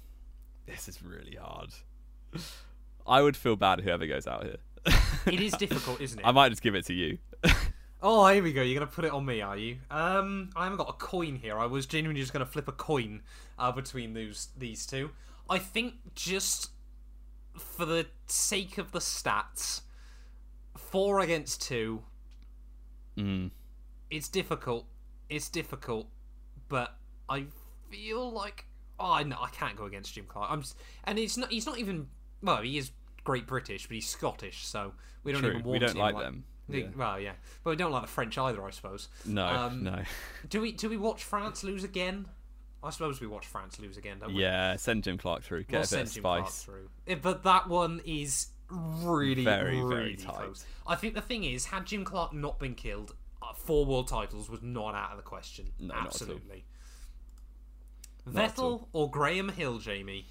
[0.67, 1.69] this is really hard.
[3.07, 4.57] I would feel bad whoever goes out here.
[5.25, 6.25] It is difficult, isn't it?
[6.27, 7.17] I might just give it to you.
[8.05, 8.61] Oh, here we go.
[8.61, 9.77] You're gonna put it on me, are you?
[9.89, 11.57] Um, I haven't got a coin here.
[11.57, 13.21] I was genuinely just gonna flip a coin
[13.57, 15.11] uh, between those these two.
[15.49, 16.71] I think just
[17.57, 19.81] for the sake of the stats,
[20.75, 22.03] four against two.
[23.17, 23.51] Mm.
[24.09, 24.87] It's difficult.
[25.29, 26.07] It's difficult,
[26.69, 26.95] but
[27.29, 27.45] I
[27.89, 28.65] feel like
[28.99, 30.51] oh, I no, I can't go against Jim Clark.
[30.51, 31.51] I'm just, and it's not.
[31.51, 32.07] He's not even.
[32.41, 32.91] Well, he is
[33.23, 34.93] Great British, but he's Scottish, so
[35.23, 36.43] we don't True, even we want don't him like them.
[36.67, 36.87] the- Yeah.
[36.95, 37.31] Well, yeah,
[37.63, 39.07] but we don't like the French either, I suppose.
[39.25, 40.01] No, Um, no.
[40.49, 40.71] Do we?
[40.71, 42.25] Do we watch France lose again?
[42.84, 44.41] I suppose we watch France lose again, don't we?
[44.41, 45.63] Yeah, send Jim Clark through.
[45.63, 46.63] Get we'll a bit send of Jim Clark spice.
[46.63, 46.89] through.
[47.07, 50.34] Eh, But that one is really, Very, really very tight.
[50.36, 50.65] close.
[50.86, 54.49] I think the thing is, had Jim Clark not been killed, uh, four world titles
[54.49, 55.71] was not out of the question.
[55.79, 56.07] No, not at all.
[56.07, 56.65] Absolutely.
[58.29, 60.27] Vettel or Graham Hill, Jamie?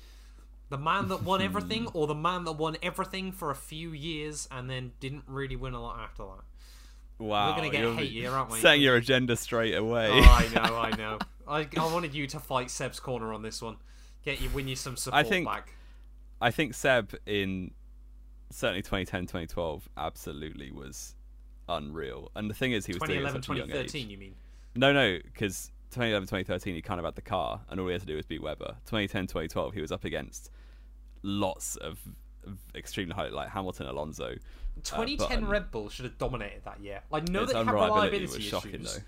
[0.70, 4.48] The man that won everything, or the man that won everything for a few years
[4.50, 6.44] and then didn't really win a lot after that?
[7.18, 8.59] Wow, We're gonna get you're hate here, aren't we?
[8.61, 10.09] Setting your agenda straight away.
[10.11, 11.18] Oh, I know, I know.
[11.47, 13.76] I, I wanted you to fight Seb's corner on this one.
[14.24, 15.74] Get you, win you some support think- back.
[16.40, 17.70] I think Seb in
[18.51, 21.14] certainly 2010, 2012 absolutely was
[21.68, 22.30] unreal.
[22.34, 24.11] And the thing is, he was doing it at 2011, such a young 2013, age.
[24.11, 24.34] you mean?
[24.74, 28.01] No, no, because 2011, 2013, he kind of had the car, and all he had
[28.01, 28.76] to do was beat Webber.
[28.86, 30.51] 2010, 2012, he was up against
[31.22, 31.99] lots of
[32.45, 34.24] of extremely high, like Hamilton, Alonso.
[34.24, 35.45] Uh, 2010 Button.
[35.45, 37.03] Um, Red Bull should have dominated that year.
[37.11, 39.03] Like, know that unreliability reliability was shocking, issues, though.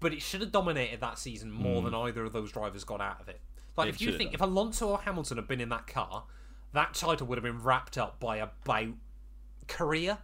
[0.00, 3.20] But it should have dominated that season more than either of those drivers got out
[3.20, 3.40] of it.
[3.76, 6.24] Like, It if you think if Alonso or Hamilton had been in that car,
[6.72, 8.94] that title would have been wrapped up by about
[9.68, 10.18] Korea.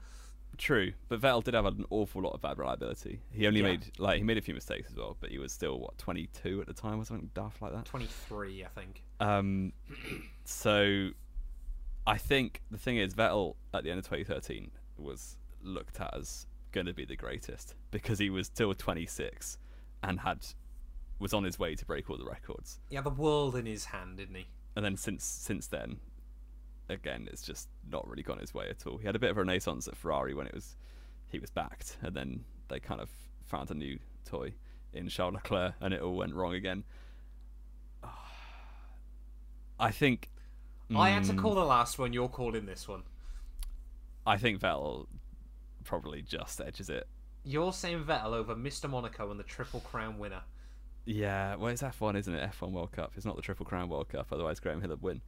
[0.59, 3.21] True, but Vettel did have an awful lot of bad reliability.
[3.31, 3.67] He only Yeah.
[3.69, 6.63] made like he made a few mistakes as well, but he was still what 22
[6.63, 7.85] at the time or something daft like that.
[7.85, 9.03] 23, I think.
[9.21, 9.75] Um,
[10.45, 11.11] so
[12.07, 16.47] I think the thing is, Vettel at the end of 2013 was looked at as
[16.73, 19.59] going to be the greatest because he was still 26
[20.07, 20.47] and had
[21.19, 22.79] was on his way to break all the records.
[22.89, 24.47] He had the world in his hand, didn't he?
[24.75, 25.97] And then since since then,
[26.89, 28.99] again, it's just not really gone his way at all.
[28.99, 30.77] He had a bit of a renaissance at Ferrari when it was
[31.29, 33.11] he was backed, and then they kind of
[33.45, 34.53] found a new toy
[34.93, 36.85] in Charles Leclerc, and it all went wrong again.
[39.79, 40.31] I think
[40.95, 42.13] I had to Mm, call the last one.
[42.13, 43.03] You're calling this one.
[44.27, 45.07] I think Vettel
[45.85, 47.07] probably just edges it.
[47.47, 48.91] You're saying Vettel over Mr.
[48.91, 50.43] Monaco and the Triple Crown winner.
[51.05, 52.51] Yeah, well, it's F1, isn't it?
[52.51, 53.13] F1 World Cup.
[53.17, 54.27] It's not the Triple Crown World Cup.
[54.33, 55.21] Otherwise, Graham Hill would win.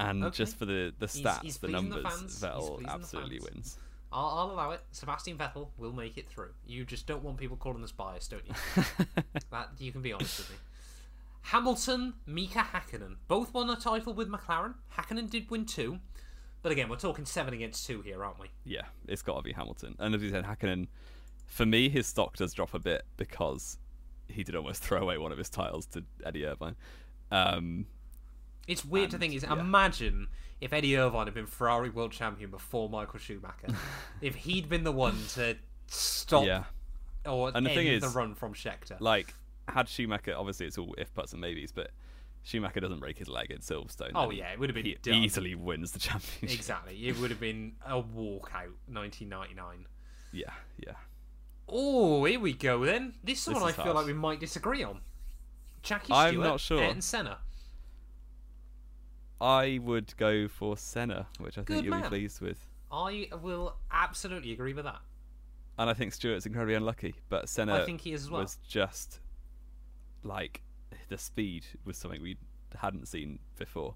[0.00, 0.36] And Okay.
[0.36, 2.04] just for the the stats, he's the the numbers.
[2.22, 3.78] He's Vettel absolutely wins.
[4.12, 4.80] I'll, I'll allow it.
[4.90, 6.50] Sebastian Vettel will make it through.
[6.66, 8.54] You just don't want people calling us biased, don't you?
[9.50, 10.56] that you can be honest with me.
[11.42, 14.74] Hamilton, Mika Hakkinen, both won a title with McLaren.
[14.96, 15.98] Hakkinen did win two,
[16.62, 18.48] but again, we're talking seven against two here, aren't we?
[18.64, 19.94] yeah, it's got to be Hamilton.
[19.98, 20.88] And as you said, Hakkinen,
[21.46, 23.78] for me, his stock does drop a bit because
[24.28, 26.76] he did almost throw away one of his titles to Eddie Irvine.
[27.30, 27.86] Um,
[28.66, 29.52] It's weird to think is yeah.
[29.58, 30.28] imagine
[30.60, 33.68] if Eddie Irvine had been Ferrari world champion before Michael Schumacher.
[34.20, 35.56] if he'd been the one to
[35.86, 36.64] stop Yeah.
[37.24, 39.00] or And the end thing the run from Scheckter.
[39.00, 39.34] Like,
[39.68, 41.90] had Schumacher, obviously it's all if buts and maybes, but
[42.48, 44.12] Schumacher doesn't break his leg in Silverstone.
[44.14, 45.14] Oh, yeah, it would have been he done.
[45.14, 46.58] easily wins the championship.
[46.58, 47.06] exactly.
[47.06, 49.84] It would have been a walkout 1999.
[50.32, 50.44] Yeah,
[50.78, 50.92] yeah.
[51.68, 53.12] Oh, here we go then.
[53.22, 53.96] This one This I is feel hard.
[53.96, 55.00] like we might disagree on.
[55.82, 56.82] Jackie I'm Stewart, not sure.
[56.82, 57.38] Ayrton Senna.
[59.40, 62.02] I would go for Senna, which I Good think you'll man.
[62.04, 62.66] be pleased with.
[62.90, 65.00] I will absolutely agree with that.
[65.78, 68.40] And I think Stewart's incredibly unlucky, but Senna I think he is as well.
[68.40, 69.20] was just
[70.24, 70.62] like
[71.08, 72.36] the speed was something we
[72.76, 73.94] hadn't seen before,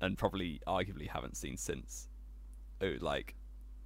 [0.00, 2.08] and probably arguably haven't seen since.
[2.80, 3.36] Was like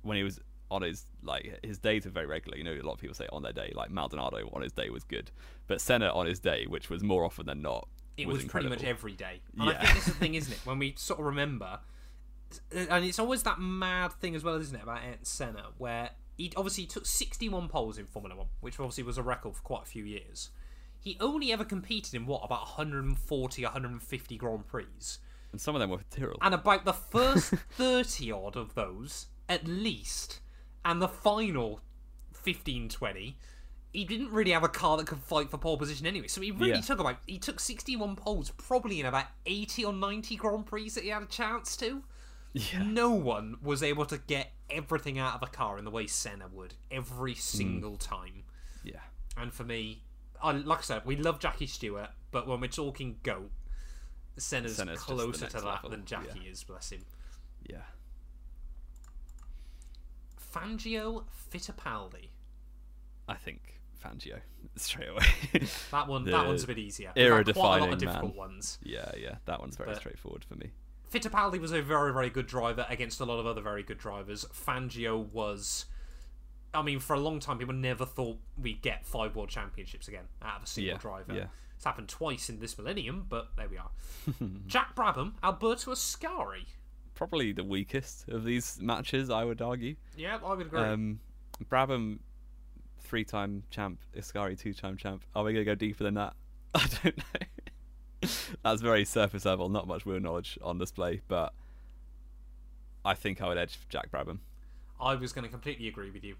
[0.02, 0.40] when he was
[0.70, 2.57] on his like his days were very regular.
[2.57, 4.90] You know, a lot of people say on their day, like Maldonado on his day
[4.90, 5.30] was good,
[5.66, 8.84] but Senna on his day, which was more often than not, it was, pretty much
[8.84, 9.40] every day.
[9.59, 10.61] And I think this is the thing, isn't it?
[10.64, 11.80] When we sort of remember,
[12.72, 16.86] and it's always that mad thing as well, isn't it, about Senna, where he obviously
[16.86, 20.04] took 61 poles in Formula One, which obviously was a record for quite a few
[20.04, 20.50] years.
[21.07, 24.84] He only ever competed in what about 140, 150 Grand Prix,
[25.52, 26.38] and some of them were terrible.
[26.42, 30.40] and about the first 30 odd of those, at least,
[30.84, 31.80] and the final
[32.32, 33.38] 15, 20.
[33.92, 36.50] He didn't really have a car that could fight for pole position anyway, so he
[36.50, 36.80] really Yeah.
[36.80, 40.88] took about he took sixty one poles, probably in about eighty or ninety Grand Prix
[40.90, 42.02] that he had a chance to.
[42.52, 42.82] Yeah.
[42.82, 46.48] No one was able to get everything out of a car in the way Senna
[46.48, 47.38] would every Hmm.
[47.38, 48.42] single time.
[48.82, 49.00] Yeah.
[49.36, 50.02] And for me,
[50.43, 53.51] I like I said, we love Jackie Stewart, but when we're talking goat,
[54.37, 56.51] Senna's, Senna's closer to that level, than Jackie yeah.
[56.51, 56.64] is.
[56.64, 57.05] Bless him.
[57.68, 57.78] Yeah.
[60.55, 62.28] Fangio Fittipaldi.
[63.28, 64.39] I think Fangio
[64.76, 65.26] straight away.
[65.91, 66.24] That one.
[66.24, 67.12] The that one's a bit easier.
[67.16, 68.37] We've quite a lot of difficult man.
[68.37, 68.78] ones.
[68.82, 70.70] yeah, yeah, that one's very But- straightforward for me.
[71.12, 74.45] Fittipaldi was a very, very good driver against a lot of other very good drivers.
[74.47, 75.87] Fangio was.
[76.74, 80.24] I mean, for a long time, people never thought we'd get five world championships again
[80.42, 81.34] out of a single Yeah, driver.
[81.34, 81.46] yeah.
[81.74, 83.90] It's happened twice in this millennium, but there we are.
[84.66, 86.64] Jack Brabham, Alberto Ascari.
[87.14, 89.96] Probably the weakest of these matches, I would argue.
[90.16, 90.80] Yeah, I would agree.
[90.80, 91.20] Um,
[91.70, 92.18] Brabham,
[93.00, 95.22] three-time champ, Ascari, two-time champ.
[95.34, 96.34] Are we gonna go deeper than that?
[96.74, 98.28] I don't know.
[98.62, 101.52] That's very surface level, not much real knowledge on display, but
[103.04, 104.38] I think I would edge Jack Brabham.
[105.00, 106.36] I was going to completely agree with you.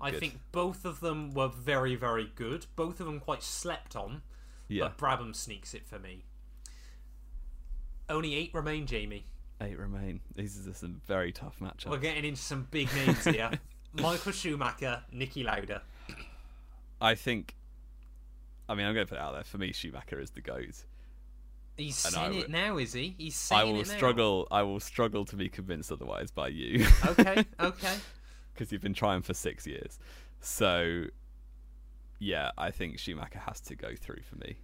[0.00, 0.20] I Good.
[0.20, 2.66] think both of them were very, very good.
[2.76, 4.22] Both of them quite slept on,
[4.68, 6.24] Yeah, but Brabham sneaks it for me.
[8.08, 9.24] Only eight remain, Jamie.
[9.60, 10.20] eight remain.
[10.34, 11.86] These are some very tough matchups.
[11.90, 13.50] We're getting into some big names here.
[13.92, 15.82] Michael Schumacher, Niki Lauda.
[17.00, 17.54] I think.
[18.68, 19.44] I mean, I'm going to put it out there.
[19.44, 20.84] For me, Schumacher is the goat.
[21.76, 23.14] He's I saying it now, is he?
[23.18, 23.94] He's I saying will it now.
[23.96, 24.48] struggle.
[24.50, 26.86] I will struggle to be convinced otherwise by you.
[27.06, 27.94] Okay, okay.
[28.60, 29.98] Because you've been trying for six years.
[30.40, 31.04] So,
[32.18, 34.58] yeah, I think Schumacher has to go through for me.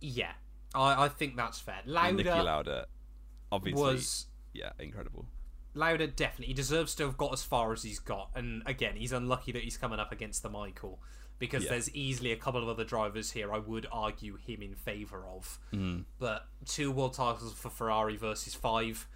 [0.00, 0.32] Yeah,
[0.74, 1.78] I, I think that's fair.
[1.86, 2.86] Niki Lauda Lauda,
[3.52, 5.26] obviously, was yeah, incredible.
[5.74, 6.46] Lauda definitely.
[6.46, 9.62] He deserves to have got as far as he's got, and again, he's unlucky that
[9.62, 11.00] he's coming up against the Michael
[11.38, 11.70] because Yeah.
[11.70, 15.60] there's easily a couple of other drivers here I would argue him in favour of.
[15.72, 16.06] Mm.
[16.18, 19.06] But two world titles for Ferrari versus five,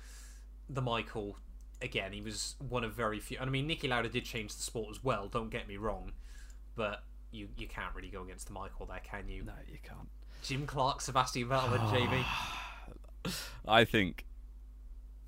[0.68, 1.38] the Michael.
[1.82, 3.38] Again, he was one of very few.
[3.38, 5.28] And I mean, Niki Lauda did change the sport as well.
[5.28, 6.12] Don't get me wrong,
[6.74, 9.42] but you you can't really go against the Michael there, can you?
[9.44, 10.08] No, you can't.
[10.42, 12.24] Jim Clark, Sebastian Vettel, and Jamie.
[13.68, 14.24] I think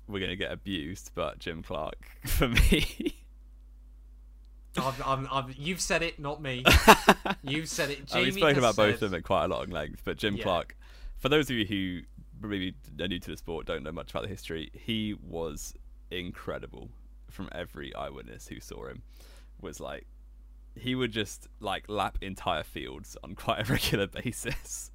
[0.07, 3.15] we're going to get abused, but Jim Clark for me.
[4.77, 6.63] I've, I'm, I've, you've said it, not me.
[7.43, 7.97] You've said it.
[7.97, 10.03] Uh, and Jamie we've spoken has about both of them at quite a long length,
[10.05, 10.43] but Jim Yeah.
[10.43, 10.77] Clark,
[11.17, 14.23] for those of you who maybe are new to the sport, don't know much about
[14.23, 15.73] the history, he was
[16.11, 16.89] incredible
[17.29, 19.03] from every eyewitness who saw him.
[19.61, 20.05] Was like,
[20.75, 24.91] he would just like lap entire fields on quite a regular basis.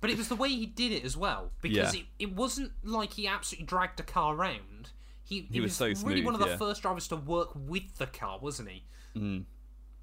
[0.00, 2.00] But it was the way he did it as well, because Yeah.
[2.00, 4.90] it, it wasn't like he absolutely dragged a car around.
[5.24, 6.56] He, he, was so smooth, really one of the yeah.
[6.56, 8.84] first drivers to work with the car, wasn't he?
[9.16, 9.44] Mm.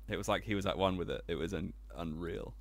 [0.10, 1.24] It was like he was at one with it.
[1.30, 2.54] It was un- unreal.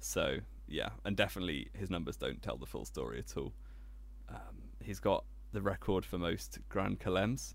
[0.00, 3.52] So yeah, and definitely his numbers don't tell the full story at all.
[4.28, 5.24] Um, he's got
[5.54, 7.54] the record for most Grand Chelems,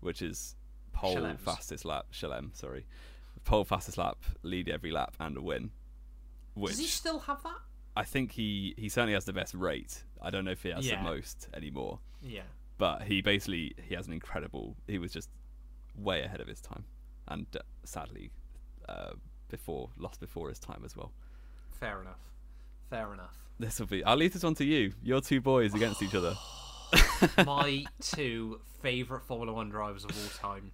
[0.00, 0.56] which is
[0.92, 1.40] pole Chelems.
[1.40, 2.06] fastest lap.
[2.12, 2.86] Chelem, sorry,
[3.44, 5.70] pole fastest lap, lead every lap, and a win.
[6.54, 7.58] Which Does he still have that?
[7.96, 10.04] I think he he certainly has the best rate.
[10.22, 10.96] I don't know if he has Yeah.
[11.02, 12.42] the most anymore, Yeah.
[12.78, 14.76] but he basically he has an incredible.
[14.86, 15.28] He was just
[15.96, 16.84] way ahead of his time,
[17.28, 18.30] and uh, sadly,
[18.88, 19.12] uh,
[19.48, 21.12] before lost before his time as well.
[21.72, 22.20] Fair enough.
[22.88, 23.36] Fair enough.
[23.58, 24.02] This will be.
[24.04, 24.92] I'll leave this one to you.
[25.02, 26.34] Your two boys against each other.
[27.46, 30.72] My two favourite Formula One drivers of all time.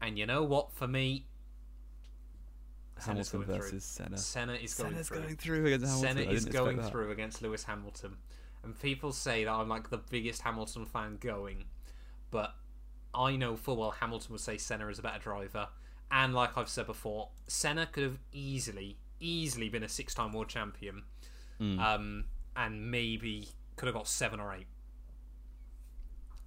[0.00, 0.72] And you know what?
[0.72, 1.26] For me,
[2.98, 4.04] Hamilton going versus through.
[4.04, 4.18] Senna.
[4.18, 5.20] Senna is going Senna's through.
[5.20, 6.16] going through against Hamilton.
[6.16, 6.90] Senna is going that.
[6.90, 8.16] through against Lewis Hamilton.
[8.62, 11.64] And people say that I'm like the biggest Hamilton fan going,
[12.30, 12.54] but
[13.14, 15.68] I know full well Hamilton would say Senna is a better driver.
[16.10, 20.48] And like I've said before, Senna could have easily, easily been a six time world
[20.48, 21.02] champion.
[21.60, 21.78] Mm.
[21.80, 22.24] Um,
[22.56, 24.66] and maybe could have got seven or eight.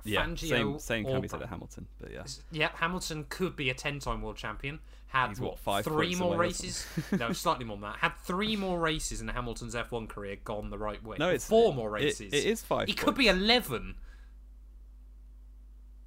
[0.10, 2.24] Yeah, Fangio same same can be said of Hamilton, but yeah.
[2.52, 4.80] Yep, Hamilton could be a ten-time world champion.
[5.08, 6.86] Had He's, what, five three more races?
[7.12, 7.98] no, slightly more than that.
[7.98, 11.18] Had three more races in Hamilton's F1 career gone the right way.
[11.20, 12.34] No, it's four more it- races.
[12.34, 13.96] it is five He could be eleven.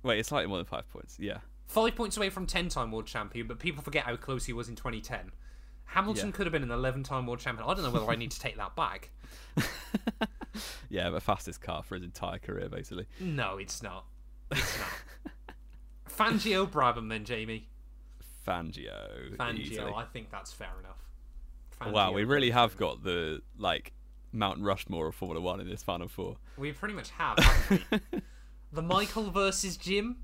[0.03, 1.17] Wait, it's slightly more than five points.
[1.19, 1.39] Yeah.
[1.67, 4.77] Five points away from ten-time world champion, but people forget how close he was in
[4.77, 5.33] 2010.
[5.87, 6.33] Hamilton Yeah.
[6.33, 7.69] could have been an 11-time world champion.
[7.69, 9.11] I don't know whether I need to take that back.
[10.89, 13.07] yeah, the fastest car for his entire career, basically.
[13.21, 14.05] No, it's not.
[14.51, 14.89] It's not.
[16.19, 17.69] Fangio Brabham then, Jamie.
[18.47, 19.37] Fangio.
[19.37, 19.93] Fangio, easily.
[19.95, 20.99] I think that's fair enough.
[21.81, 23.93] Fangio, Wow, we really have got the like
[24.33, 26.37] Mount Rushmore of Formula One in this Final Four.
[26.57, 28.23] We pretty much have, haven't we?
[28.73, 30.17] the Michael versus Jim.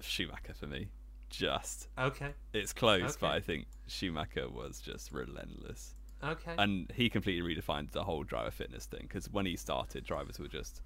[0.00, 0.88] Schumacher for me,
[1.30, 6.54] just Okay, it's close, but I think Schumacher was just relentless, okay.
[6.58, 9.02] and he completely redefined the whole driver fitness thing.
[9.02, 10.82] Because when he started, drivers were just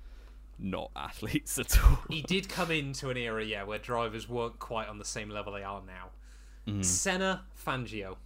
[0.59, 1.99] not athletes at all.
[2.11, 5.53] he did come into an era, yeah, where drivers weren't quite on the same level
[5.53, 6.11] they are now.
[6.67, 6.83] Mm-hmm.
[6.83, 8.17] Senna, Fangio.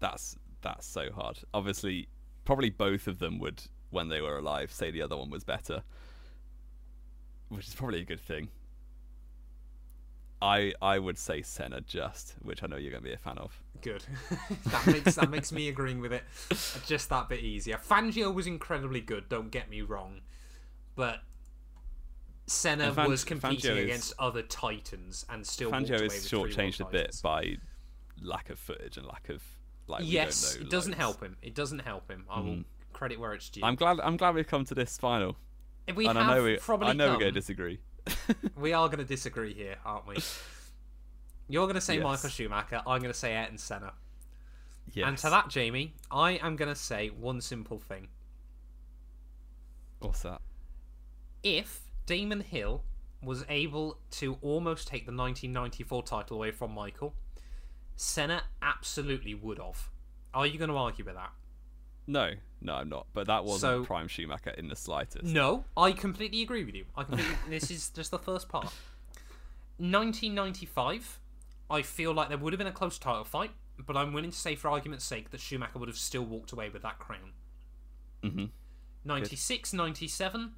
[0.00, 1.38] that's that's so hard.
[1.54, 2.08] Obviously,
[2.44, 5.82] probably both of them would, when they were alive, say the other one was better,
[7.48, 8.48] which is probably a good thing.
[10.40, 13.38] I I would say Senna just, which I know you're going to be a fan
[13.38, 13.60] of.
[13.82, 14.04] Good.
[14.66, 16.24] that makes that makes me agreeing with it
[16.86, 17.76] just that bit easier.
[17.78, 19.28] Fangio was incredibly good.
[19.28, 20.20] Don't get me wrong,
[20.94, 21.20] but
[22.46, 25.70] Senna Fan- was competing Fangio is- against other titans and still.
[25.70, 27.56] Fangio away is with three world shortchanged a bit by
[28.22, 29.42] lack of footage and lack of
[29.86, 30.02] like.
[30.06, 31.00] yes, know it doesn't loads.
[31.00, 31.36] help him.
[31.42, 32.24] It doesn't help him.
[32.30, 32.64] I will Mhm.
[32.92, 33.60] credit where it's due.
[33.64, 34.00] I'm glad.
[34.00, 35.36] I'm glad we've come to this final,
[35.86, 36.56] If we and have I know we.
[36.56, 37.80] probably I know we're going to disagree.
[38.56, 40.16] We are going to disagree here, aren't we?
[41.48, 42.04] You're going to say Yes.
[42.04, 42.82] Michael Schumacher.
[42.86, 43.92] I'm going to say Ayrton Senna.
[44.92, 45.06] yes.
[45.08, 48.08] And to that, Jamie, I am going to say one simple thing.
[50.00, 50.40] What's that?
[51.42, 52.82] If Damon Hill
[53.22, 57.14] was able to almost take the 1994 title away from Michael,
[57.96, 59.88] Senna absolutely would have.
[60.34, 61.32] Are you going to argue with that?
[62.08, 62.32] No,
[62.62, 63.06] no, I'm not.
[63.12, 65.24] But that wasn't So- prime Schumacher in the slightest.
[65.24, 66.86] No, I completely agree with you.
[66.96, 68.72] I completely, this is just the first part.
[69.78, 71.20] 1995,
[71.70, 74.36] I feel like there would have been a close title fight, but I'm willing to
[74.36, 77.32] say, for argument's sake, that Schumacher would have still walked away with that crown.
[78.22, 78.46] hmm
[79.04, 80.52] 96, 97,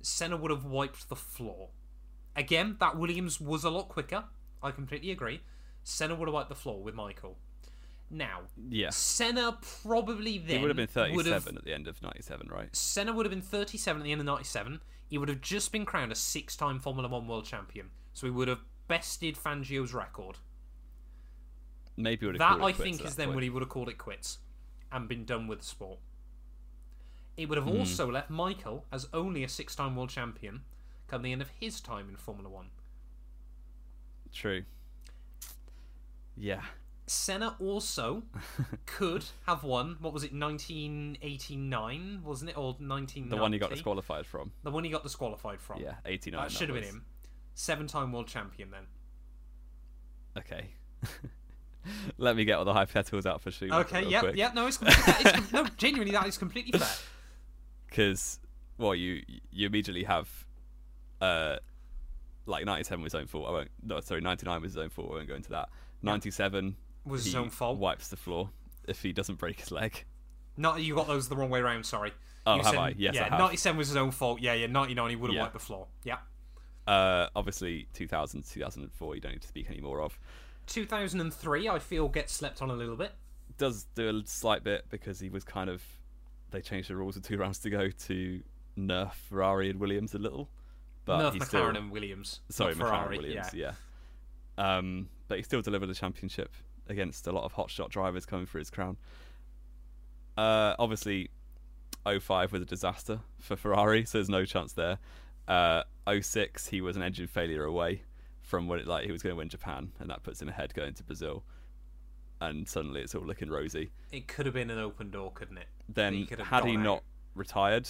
[0.00, 1.70] Senna would have wiped the floor.
[2.36, 4.24] Again, that Williams was a lot quicker.
[4.62, 5.40] I completely agree.
[5.84, 7.36] Senna would have wiped the floor with Michael.
[8.12, 8.90] Now, Yeah.
[8.90, 12.74] Senna probably then He would have been 37 have- at the end of 97, right?
[12.76, 14.82] Senna would have been 37 at the end of 97.
[15.08, 17.90] He would have just been crowned a six time Formula One world champion.
[18.12, 20.36] So he would have bested Fangio's record.
[21.96, 23.36] Maybe would have That, I think, is then point.
[23.36, 24.38] when he would have called it quits
[24.90, 25.98] and been done with the sport.
[27.38, 27.78] It would have Hmm.
[27.78, 30.64] also left Michael as only a six time world champion
[31.08, 32.70] come the end of his time in Formula One.
[34.32, 34.64] True.
[36.36, 36.64] Yeah.
[37.12, 38.22] Senna also
[38.86, 42.56] could have won, what was it, 1989, wasn't it?
[42.56, 43.28] Or 1990?
[43.28, 44.52] The one he got disqualified from.
[44.62, 45.80] The one he got disqualified from.
[45.80, 46.42] Yeah, 89.
[46.42, 47.04] That should have been him.
[47.54, 48.86] Seven time world champion then.
[50.38, 50.70] Okay.
[52.16, 53.80] Let me get all the hypotheticals out for Schumacher.
[53.80, 54.36] Okay, yeah, quick.
[54.36, 56.88] yeah, no, it's, com- no, genuinely, that is completely fair.
[57.88, 58.38] Because,
[58.78, 60.28] well, you you immediately have,
[61.20, 61.56] uh,
[62.46, 63.48] like 97 was his own fault.
[63.48, 63.70] I won't.
[63.82, 65.10] No, sorry, 99 was his own fault.
[65.10, 65.68] I won't go into that.
[66.02, 67.78] 97 Was his own fault.
[67.78, 68.50] Wipes the floor
[68.86, 70.04] if he doesn't break his leg.
[70.56, 71.84] No, you got those the wrong way around.
[71.84, 72.12] Sorry.
[72.46, 72.94] Oh, You have said- I?
[72.96, 73.38] Yes, yeah, I have.
[73.38, 74.40] 97 was his own fault.
[74.40, 75.42] Yeah, yeah, 99 he would have Yeah.
[75.42, 75.86] wiped the floor.
[76.04, 76.18] Yeah.
[76.86, 79.14] Uh, obviously 2000, 2004.
[79.14, 80.18] You don't need to speak any more of.
[80.66, 83.12] 2003, I feel gets slept on a little bit.
[83.58, 85.82] does do a slight bit because he was kind of
[86.50, 88.42] they changed the rules with two rounds to go to
[88.78, 90.48] nerf Ferrari and Williams a little,
[91.04, 92.40] but Nerf McLaren still and Williams.
[92.48, 93.16] sorry McLaren Ferrari.
[93.18, 93.74] Williams Yeah.
[94.58, 94.76] yeah.
[94.78, 96.52] Um, but he still delivered a championship
[96.88, 98.96] against a lot of hotshot drivers coming for his crown.
[100.36, 101.30] Uh, obviously,
[102.06, 104.98] 05 was a disaster for Ferrari, so there's no chance there.
[105.46, 105.82] Uh,
[106.20, 108.02] 06 he was an engine failure away
[108.40, 110.74] from what it like he was going to win Japan, and that puts him ahead
[110.74, 111.44] going to Brazil.
[112.40, 113.90] and suddenly it's all looking rosy.
[114.10, 115.68] It could have been an open door, couldn't it?
[115.88, 117.02] Then He could have had he gone not
[117.36, 117.88] retired,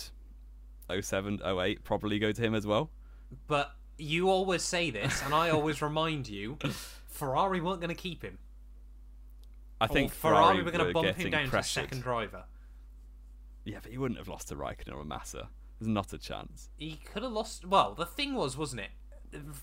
[1.00, 2.90] 07, 08 probably go to him as well.
[3.46, 6.58] But you always say this, and I always remind you,
[7.08, 8.38] Ferrari weren't going to keep him.
[9.82, 12.44] I think Ferrari, Ferrari were going to bump him down to second driver.
[13.64, 15.48] Yeah, but he wouldn't have lost to Raikkonen or Massa.
[15.78, 16.68] There's not a chance.
[16.76, 17.64] He could have lost.
[17.64, 18.90] Well, the thing was, wasn't it?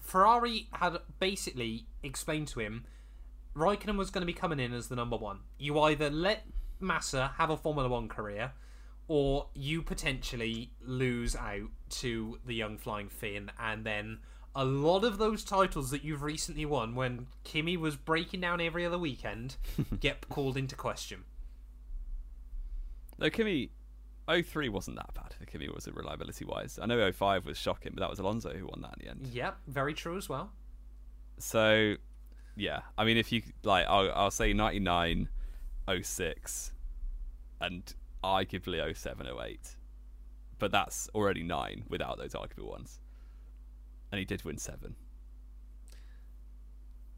[0.01, 2.85] Ferrari had basically explained to him
[3.55, 5.39] Raikkonen was going to be coming in as the number one.
[5.57, 6.45] You either let
[6.79, 8.53] Massa have a Formula One career,
[9.07, 14.19] or you potentially lose out to the young flying Finn, and then
[14.55, 18.85] a lot of those titles that you've recently won, when Kimi was breaking down every
[18.85, 19.57] other weekend,
[19.99, 21.23] get called into question.
[23.17, 23.71] No, Kimi,
[24.29, 26.79] 03 wasn't that bad for Kimi, was it, reliability wise?
[26.81, 29.27] I know 05 was shocking, but that was Alonso who won that in the end.
[29.33, 30.51] Yep, very true as well.
[31.37, 31.95] So,
[32.55, 35.29] yeah, I mean, if you like, I'll, I'll say 99,
[36.01, 36.71] 06,
[37.61, 37.93] and
[38.23, 39.75] arguably 07, 08.
[40.57, 42.99] But that's already nine without those arguable ones.
[44.11, 44.95] And he did win seven.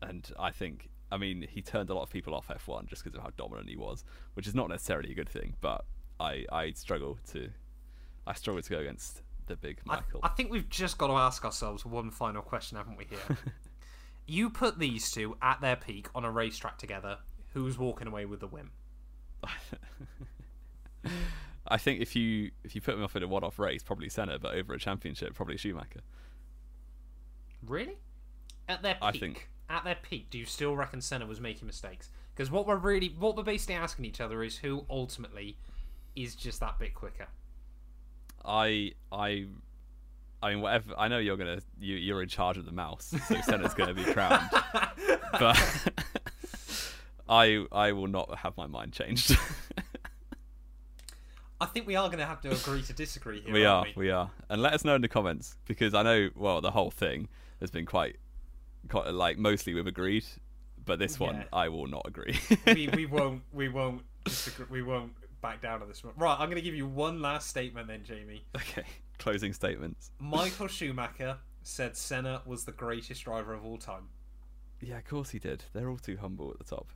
[0.01, 3.15] And I think, I mean, he turned a lot of people off F1 just because
[3.17, 5.55] of how dominant he was, which is not necessarily a good thing.
[5.61, 5.85] But
[6.19, 7.49] I, I struggle to,
[8.25, 10.21] I struggle to go against the big Michael.
[10.23, 13.05] I think we've just got to ask ourselves one final question, haven't we?
[13.05, 13.37] Here,
[14.25, 17.19] you put these two at their peak on a racetrack together.
[17.53, 18.69] Who's walking away with the win?
[21.67, 24.39] I think if you if you put him off in a one-off race, probably Senna,
[24.39, 26.01] but over a championship, probably Schumacher.
[27.65, 27.97] Really?
[28.67, 29.03] At their peak.
[29.03, 32.09] I think- At their peak, do you still reckon Senna was making mistakes?
[32.35, 35.57] Because what we're really, what we're basically asking each other is who ultimately
[36.15, 37.27] is just that bit quicker.
[38.43, 39.45] I I
[40.41, 43.39] I mean whatever I know you're gonna you you're in charge of the mouse, so
[43.43, 44.49] Senna's gonna be crowned.
[45.39, 45.91] but
[47.29, 49.37] I I will not have my mind changed.
[51.61, 53.53] I think we are going to have to agree to disagree here.
[53.53, 53.93] we are, we?
[53.95, 54.31] we are.
[54.49, 57.27] And let us know in the comments because I know well the whole thing
[57.61, 58.17] has been quite
[58.89, 60.25] quite like mostly we've agreed,
[60.85, 61.43] but this one Yeah.
[61.53, 62.37] I will not agree.
[62.67, 66.13] we we won't we won't disagree, we won't back down on this one.
[66.17, 68.43] Right, I'm going to give you one last statement then, Jamie.
[68.55, 68.83] okay.
[69.17, 70.11] Closing statements.
[70.19, 74.09] Michael Schumacher said Senna was the greatest driver of all time.
[74.81, 75.63] Yeah, of course he did.
[75.73, 76.89] They're all too humble at the top.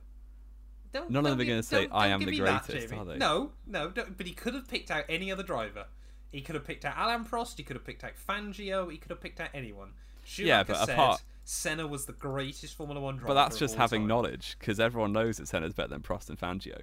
[0.92, 2.92] Don't, None of don't them are gonna say, don't- "I am the me that, greatest,"
[2.92, 3.16] are they?
[3.16, 5.86] No, no, don't, but he could have picked out any other driver.
[6.30, 7.56] He could have picked out Alain Prost.
[7.56, 8.90] He could have picked out Fangio.
[8.90, 9.90] He could have picked out anyone.
[10.26, 13.28] Schumacher Yeah, but said apart- Senna was the greatest Formula One driver.
[13.28, 14.08] But that's just having time.
[14.08, 16.80] knowledge because everyone knows that Senna's better than Prost and Fangio.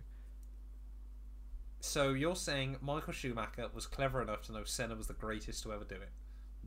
[1.82, 5.74] So you're saying Michael Schumacher was clever enough to know Senna was the greatest to
[5.74, 6.10] ever do it?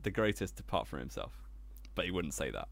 [0.03, 1.41] the greatest apart from himself.
[1.95, 2.67] But he wouldn't say that.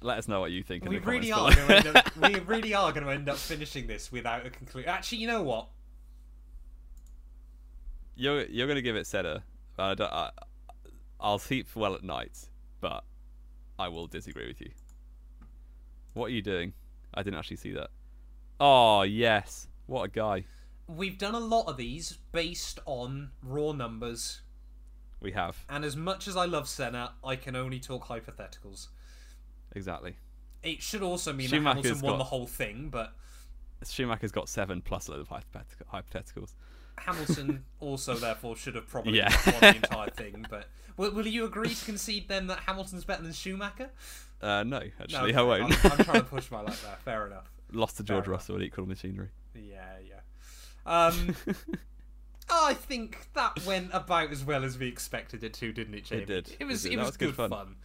[0.00, 0.84] Let us know what you think.
[0.84, 3.36] In We the really comments are end up, we really are going to end up
[3.36, 4.88] finishing this without a conclusion.
[4.88, 5.68] Actually, you know what?
[8.20, 9.42] You're you're gonna give it Senna.
[9.78, 10.30] I don't, I,
[11.18, 12.48] I'll sleep well at night,
[12.80, 13.04] but
[13.78, 14.70] I will disagree with you.
[16.12, 16.74] What are you doing?
[17.14, 17.88] I didn't actually see that.
[18.60, 20.44] Oh yes, what a guy
[20.86, 24.40] We've done a lot of these based on raw numbers,
[25.20, 25.64] we have.
[25.68, 28.88] and as much as I love Senna, I can only talk hypotheticals.
[29.74, 30.16] Exactly.
[30.64, 33.12] It should also mean Schumacher's that Hamilton won got- the whole thing, but
[33.84, 36.54] Schumacher's got seven plus a load of hypothetical, hypotheticals.
[37.00, 39.34] Hamilton also therefore should have probably Yeah.
[39.46, 40.46] won the entire thing.
[40.48, 43.90] But will, will you agree to concede then that Hamilton's better than Schumacher?
[44.42, 45.84] Uh, no, No, actually, okay, I won't.
[45.84, 46.96] I'm, I'm trying to push my luck there.
[47.04, 47.50] Fair enough.
[47.72, 48.40] Lost to George Fair enough.
[48.40, 49.28] Russell at equal machinery.
[49.54, 50.20] Yeah, yeah.
[50.86, 51.36] Um,
[52.50, 56.24] I think that went about as well as we expected it to, didn't it, Jamie?
[56.24, 57.50] did, It was it it, was, was good good fun.
[57.50, 57.76] fun.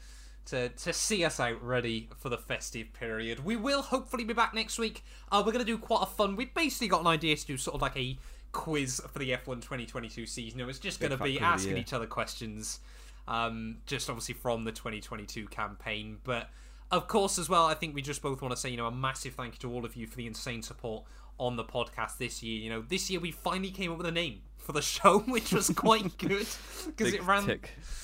[0.47, 3.43] To, to see us out ready for the festive period.
[3.43, 5.03] We will hopefully be back next week.
[5.32, 6.36] Uh, we're going to do quite a fun.
[6.36, 8.18] We've basically got an idea to do sort of like a
[8.56, 10.60] quiz for the F1 2022 season.
[10.62, 12.80] It was just going to be quiz of the asking each other questions,
[13.28, 16.18] um, just obviously from the 2022 campaign.
[16.24, 16.49] But
[16.89, 18.91] of course, as well, I think we just both want to say, you know, a
[18.91, 21.03] massive thank you to all of you for the insane support
[21.38, 22.60] on the podcast this year.
[22.62, 25.51] You know, this year we finally came up with a name for the show, which
[25.51, 26.47] was quite good
[26.86, 27.60] because it ran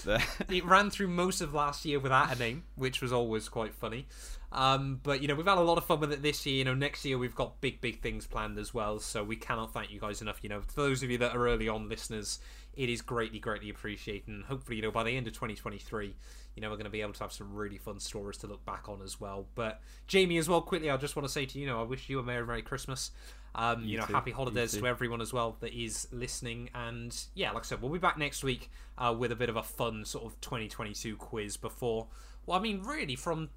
[0.49, 4.05] it ran through most of last year without a name, which was always quite funny.
[4.51, 6.57] Um, but you know, we've had a lot of fun with it this year.
[6.57, 8.99] You know, next year we've got big, big things planned as well.
[8.99, 10.39] So we cannot thank you guys enough.
[10.43, 12.39] You know, for those of you that are early on listeners,
[12.75, 14.27] it is greatly, greatly appreciated.
[14.27, 16.15] And hopefully, you know, by the end of 2023,
[16.55, 18.65] you know, we're going to be able to have some really fun stories to look
[18.65, 19.45] back on as well.
[19.55, 21.83] But Jamie, as well, quickly, I just want to say to you, you know, I
[21.83, 23.11] wish you a merry, merry Christmas.
[23.53, 24.13] Um, you, You know, too.
[24.13, 26.69] happy holidays to everyone as well that is listening.
[26.73, 29.57] And yeah, like I said, we'll be back next week uh, with a bit of
[29.57, 32.07] a fun sort of 2022 quiz before.
[32.45, 33.49] Well, I mean, really, from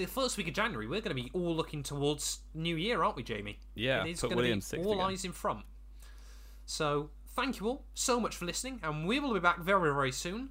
[0.00, 3.16] the first week of January, we're going to be all looking towards New Year, aren't
[3.16, 3.58] we, Jamie?
[3.74, 5.06] Yeah, it is put going to Williams be all again.
[5.06, 5.64] eyes in front.
[6.66, 10.12] So thank you all so much for listening, and we will be back very very
[10.12, 10.50] soon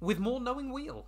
[0.00, 1.06] with more Knowing Wheel.